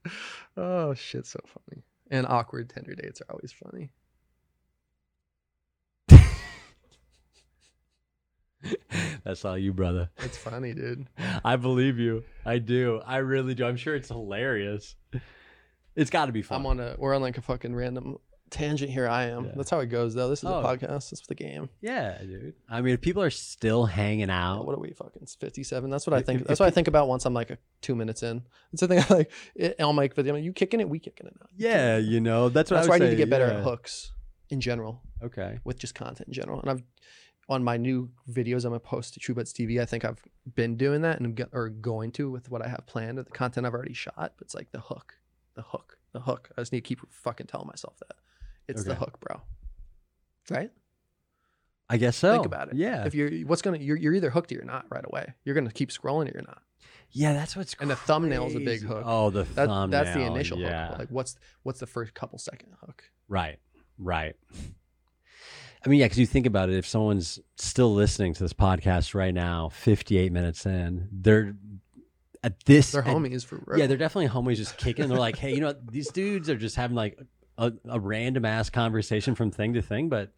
[0.56, 1.84] Oh shit, so funny.
[2.10, 3.92] And awkward tender dates are always funny.
[9.24, 10.10] That's all you, brother.
[10.20, 11.08] It's funny, dude.
[11.44, 12.24] I believe you.
[12.46, 13.02] I do.
[13.06, 13.66] I really do.
[13.66, 14.96] I'm sure it's hilarious.
[15.96, 16.60] It's got to be fun.
[16.62, 18.18] I'm on a we're on like a fucking random
[18.50, 19.08] tangent here.
[19.08, 19.46] I am.
[19.46, 19.52] Yeah.
[19.56, 20.30] That's how it goes though.
[20.30, 20.60] This is Oh.
[20.60, 21.10] a podcast.
[21.10, 21.70] This is the game.
[21.82, 22.54] yeah, dude.
[22.70, 25.90] I mean, if people are still hanging Yeah, out, what are we fucking 57?
[25.90, 26.42] That's what I think.
[26.42, 28.42] if- That's if what I think about once I'm like a, two minutes in.
[28.74, 29.32] It's the thing I like.
[29.56, 30.36] It, I'll make video.
[30.36, 30.88] You kicking it?
[30.90, 31.48] We kicking it now.
[31.58, 33.58] yeah, you know, that's what That's I why I need to get better yeah.
[33.60, 34.12] at hooks
[34.50, 35.60] in general Okay.
[35.64, 36.60] with just content in general.
[36.62, 36.84] And I've
[37.52, 39.82] on my new videos I'm gonna post to TrueBuds TV.
[39.82, 40.22] I think I've
[40.56, 43.18] been doing that and or going to with what I have planned.
[43.18, 45.16] The content I've already shot, but it's like the hook,
[45.56, 46.50] the hook, the hook.
[46.58, 48.16] I just need to keep fucking telling myself that
[48.68, 49.42] it's the hook, bro.
[50.50, 50.72] Right?
[51.90, 52.32] I guess so.
[52.32, 52.76] Think about it.
[52.76, 53.06] Yeah.
[53.06, 55.34] If you're what's gonna you're, you're either hooked or you're not right away.
[55.44, 56.62] You're gonna keep scrolling or you're not.
[57.12, 59.04] yeah, that's what's And the thumbnail's a big hook.
[59.06, 59.88] Oh, the That, thumbnail.
[60.04, 60.88] that's the initial yeah.
[60.92, 61.00] hook.
[61.00, 63.04] Like what's what's the first couple second hook?
[63.28, 63.60] right.
[63.98, 64.36] Right.
[65.84, 69.16] I mean, yeah, because you think about it, if someone's still listening to this podcast
[69.16, 71.56] right now, 58 minutes in, they're
[72.44, 72.92] at this.
[72.92, 73.80] They're at- homies for real.
[73.80, 75.08] Yeah, they're definitely homies just kicking.
[75.08, 75.92] They're like, hey, you know what?
[75.92, 77.20] These dudes are just having like
[77.58, 80.32] a, a random ass conversation from thing to thing, but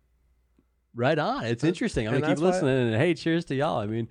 [0.96, 1.46] right on.
[1.46, 2.08] It's interesting.
[2.08, 2.88] I'm to keep listening.
[2.88, 3.80] And hey, cheers to y'all.
[3.80, 4.08] I mean,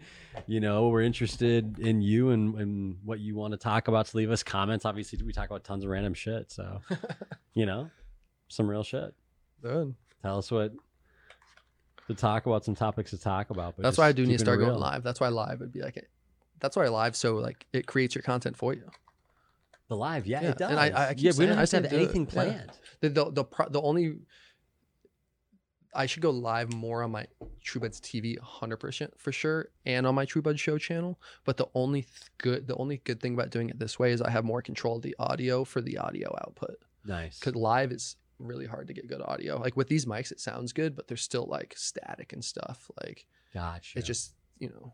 [0.46, 4.08] you know, we're interested in you and, and what you want to talk about.
[4.08, 4.84] So leave us comments.
[4.84, 6.50] Obviously, we talk about tons of random shit.
[6.50, 6.80] So,
[7.54, 7.90] you know,
[8.48, 9.14] some real shit.
[9.62, 9.94] Good.
[10.22, 10.72] Tell us what
[12.08, 13.76] to talk about, some topics to talk about.
[13.76, 15.02] But That's why I do need to start going live.
[15.02, 16.04] That's why live would be like,
[16.60, 18.88] that's why live so like it creates your content for you.
[19.88, 20.70] The live, yeah, Yeah, it does.
[20.70, 21.98] and I- I keep yeah, we saying- don't I have to have do it.
[22.02, 22.30] anything Yeah.
[22.32, 22.70] planned.
[23.00, 24.18] The the the, pro, the only
[25.94, 27.26] I should go live more on my
[27.62, 32.30] TrueBuds TV 100% for sure and on my TrueBuds show channel, but the only th-
[32.38, 34.96] good the only good thing about doing it this way is I have more control
[34.96, 36.76] of the audio for the audio output.
[37.04, 37.38] Nice.
[37.40, 39.58] Cuz live is really hard to get good audio.
[39.58, 42.90] Like with these mics it sounds good, but there's still like static and stuff.
[43.04, 43.98] Like Gotcha.
[43.98, 44.92] it's just, you know,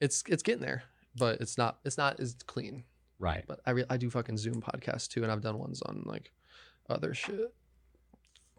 [0.00, 0.82] it's it's getting there,
[1.16, 2.84] but it's not it's not as clean.
[3.18, 3.44] right.
[3.46, 6.32] But I re- I do fucking Zoom podcasts too, and I've done ones on like
[6.88, 7.52] other shit.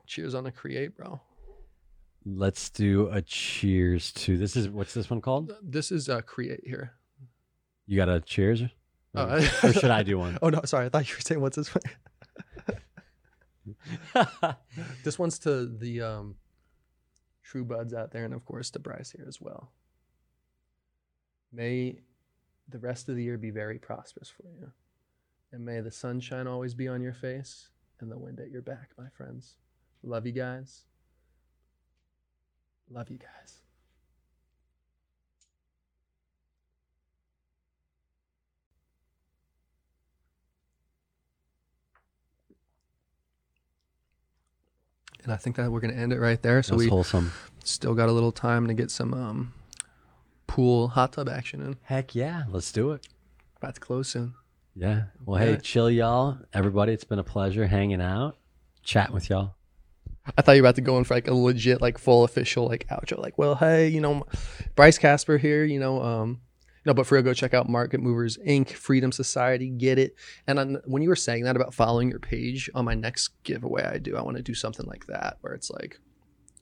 [0.07, 1.21] Cheers on a create, bro.
[2.25, 4.55] Let's do a cheers to this.
[4.55, 5.53] Is what's this one called?
[5.63, 6.93] This is uh create here.
[7.87, 8.61] You got a cheers?
[8.61, 8.67] Or,
[9.15, 10.37] Oh, or should I do one?
[10.43, 10.85] Oh no, sorry.
[10.85, 11.81] I thought you were saying what's this one.
[15.03, 16.35] this one's to the um
[17.43, 19.71] true buds out there, and of course to Bryce here as well.
[21.51, 21.99] May
[22.67, 24.71] the rest of the year be very prosperous for you,
[25.51, 28.91] and may the sunshine always be on your face and the wind at your back,
[28.97, 29.55] my friends.
[30.03, 30.83] Love you guys.
[32.89, 33.61] Love you guys.
[45.23, 46.63] And I think that we're gonna end it right there.
[46.63, 47.31] So That's we wholesome.
[47.63, 49.53] still got a little time to get some um,
[50.47, 51.77] pool hot tub action in.
[51.83, 53.07] Heck yeah, let's do it.
[53.57, 54.33] About to close soon.
[54.75, 55.03] Yeah.
[55.25, 55.57] Well, hey, Yeah.
[55.57, 56.37] chill, y'all.
[56.53, 58.37] Everybody, it's been a pleasure hanging out,
[58.83, 59.55] chatting with y'all.
[60.37, 62.67] I thought you were about to go in for like a legit, like full official,
[62.67, 63.17] like outro.
[63.17, 64.25] Like, well, hey, you know,
[64.75, 65.63] Bryce Casper here.
[65.65, 66.41] You know, um,
[66.85, 68.71] no, but for real, go check out Market Movers Inc.
[68.71, 69.69] Freedom Society.
[69.69, 70.15] Get it.
[70.47, 73.83] And on, when you were saying that about following your page on my next giveaway,
[73.83, 74.15] I do.
[74.15, 75.99] I want to do something like that where it's like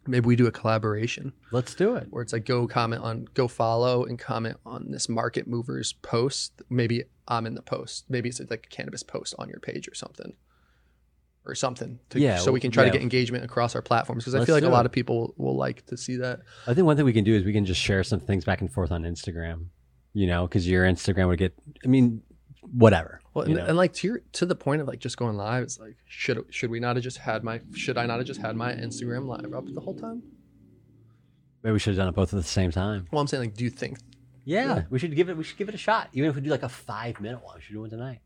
[0.06, 2.08] maybe we do a collaboration Let's do it.
[2.10, 6.62] where it's like go comment on, go follow and comment on this Market Movers post.
[6.70, 8.06] Maybe I'm in the post.
[8.10, 10.34] Maybe it's like a cannabis post on your page or something.
[11.46, 12.90] Or something, to, Yeah, so we can try yeah.
[12.92, 14.88] to get engagement across our platforms because I feel like a lot it.
[14.88, 16.42] of people will, will like to see that.
[16.68, 18.60] I think one thing we can do is we can just share some things back
[18.60, 19.68] and forth on Instagram.
[20.18, 21.54] You know, because your Instagram would get.
[21.86, 22.24] I mean,
[22.62, 23.22] whatever.
[23.34, 23.68] Well, you and, know?
[23.70, 26.44] and like to your, to the point of like just going live, it's like should
[26.50, 29.28] should we not have just had my should I not have just had my Instagram
[29.28, 30.24] live up the whole time?
[31.64, 33.08] Maybe we should have done it both at the same time.
[33.12, 34.00] Well, I'm saying like, do you think?
[34.46, 34.84] Yeah, Yeah.
[34.90, 35.38] we should give it.
[35.38, 36.10] We should give it a shot.
[36.14, 38.20] Even if we do like a five minute one, we should do one tonight.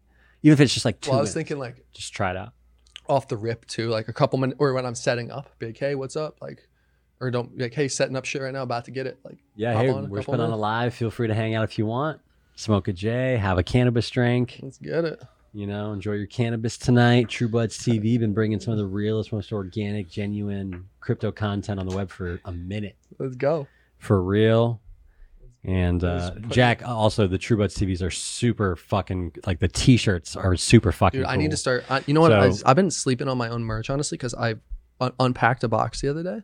[0.44, 1.10] Even if it's just like two.
[1.12, 1.50] Well, I was minutes.
[1.50, 2.54] thinking like just try it out.
[3.10, 5.96] off the rip too, like a couple minutes, or when I'm setting up, big hey,
[5.96, 6.38] what's up?
[6.42, 6.68] Like,
[7.22, 9.20] or don't like hey, setting up shit right now, about to get it.
[9.24, 10.94] Like, Yeah, hey, on we're putting on a live.
[10.94, 12.20] Feel free to hang out if you want.
[12.56, 14.60] Smoke a J, have a cannabis drink.
[14.62, 15.22] let's get it.
[15.54, 17.28] You know, enjoy your cannabis tonight.
[17.30, 21.88] True Buds TV been bringing some of the realest, most organic, genuine crypto content on
[21.88, 23.68] the web for a minute, Let's go.
[23.98, 24.80] for real.
[25.64, 30.56] And uh, Jack, also the True Buds TVs are super fucking like the T-shirts are
[30.56, 31.20] super fucking.
[31.20, 31.42] Dude, I cool.
[31.44, 31.84] need to start.
[31.90, 32.32] I, you know what?
[32.32, 34.56] I, So- I've been sleeping on my own merch honestly because I
[35.00, 36.42] un- unpacked a box the other day,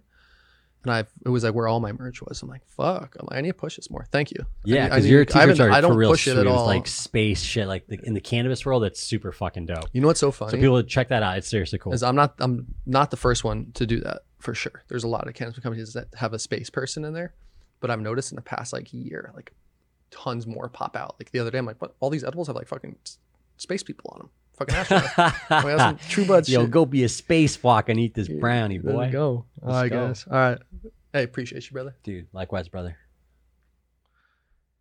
[0.87, 2.41] and I it was like where all my merch was.
[2.41, 3.15] I'm like, fuck.
[3.19, 4.05] I'm like, I need to push this more.
[4.11, 4.45] Thank you.
[4.63, 6.47] Yeah, because your t-shirts are I don't for real push it sweet.
[6.47, 7.67] at It's like space shit.
[7.67, 9.89] Like the, in the cannabis world, that's super fucking dope.
[9.93, 10.51] you know what's so funny?
[10.51, 11.37] So people check that out.
[11.37, 11.93] It's seriously cool.
[11.93, 14.83] is I'm not I'm not the first one to do that for sure.
[14.87, 17.33] There's a lot of cannabis companies that have a space person in there,
[17.79, 19.53] but I've noticed in the past like year, like
[20.11, 21.15] tons more pop out.
[21.19, 21.95] Like the other day, I'm like, what?
[21.99, 22.95] All these edibles have like fucking
[23.57, 24.29] space people on them.
[24.57, 25.63] Fucking astronauts.
[25.63, 26.71] we have some True Buds Yo, shit.
[26.71, 29.05] go be a spacewalk and eat this brownie, There boy.
[29.05, 29.45] we go.
[29.61, 30.07] All Let's right, go.
[30.07, 30.25] guys.
[30.29, 30.57] All right.
[31.13, 31.95] Hey, appreciate you, brother.
[32.03, 32.97] Dude, likewise, brother.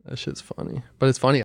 [0.04, 1.42] That shit's funny, but it's funny.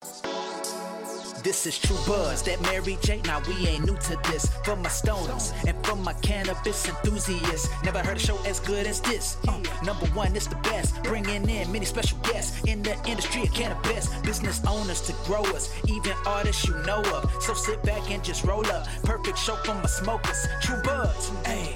[1.44, 3.20] This is True Buds, that Mary J.
[3.26, 4.46] Now we ain't new to this.
[4.64, 9.02] For my stoners and for my cannabis enthusiasts, never heard a show as good as
[9.02, 9.38] this.
[9.48, 11.02] Uh, number one, it's the best.
[11.02, 14.08] Bringing in many special guests in the industry of cannabis.
[14.22, 17.34] Business owners to growers, even artists you know of.
[17.42, 18.86] So sit back and just roll up.
[19.04, 20.48] Perfect show for my smokers.
[20.62, 21.76] True Buds, hey.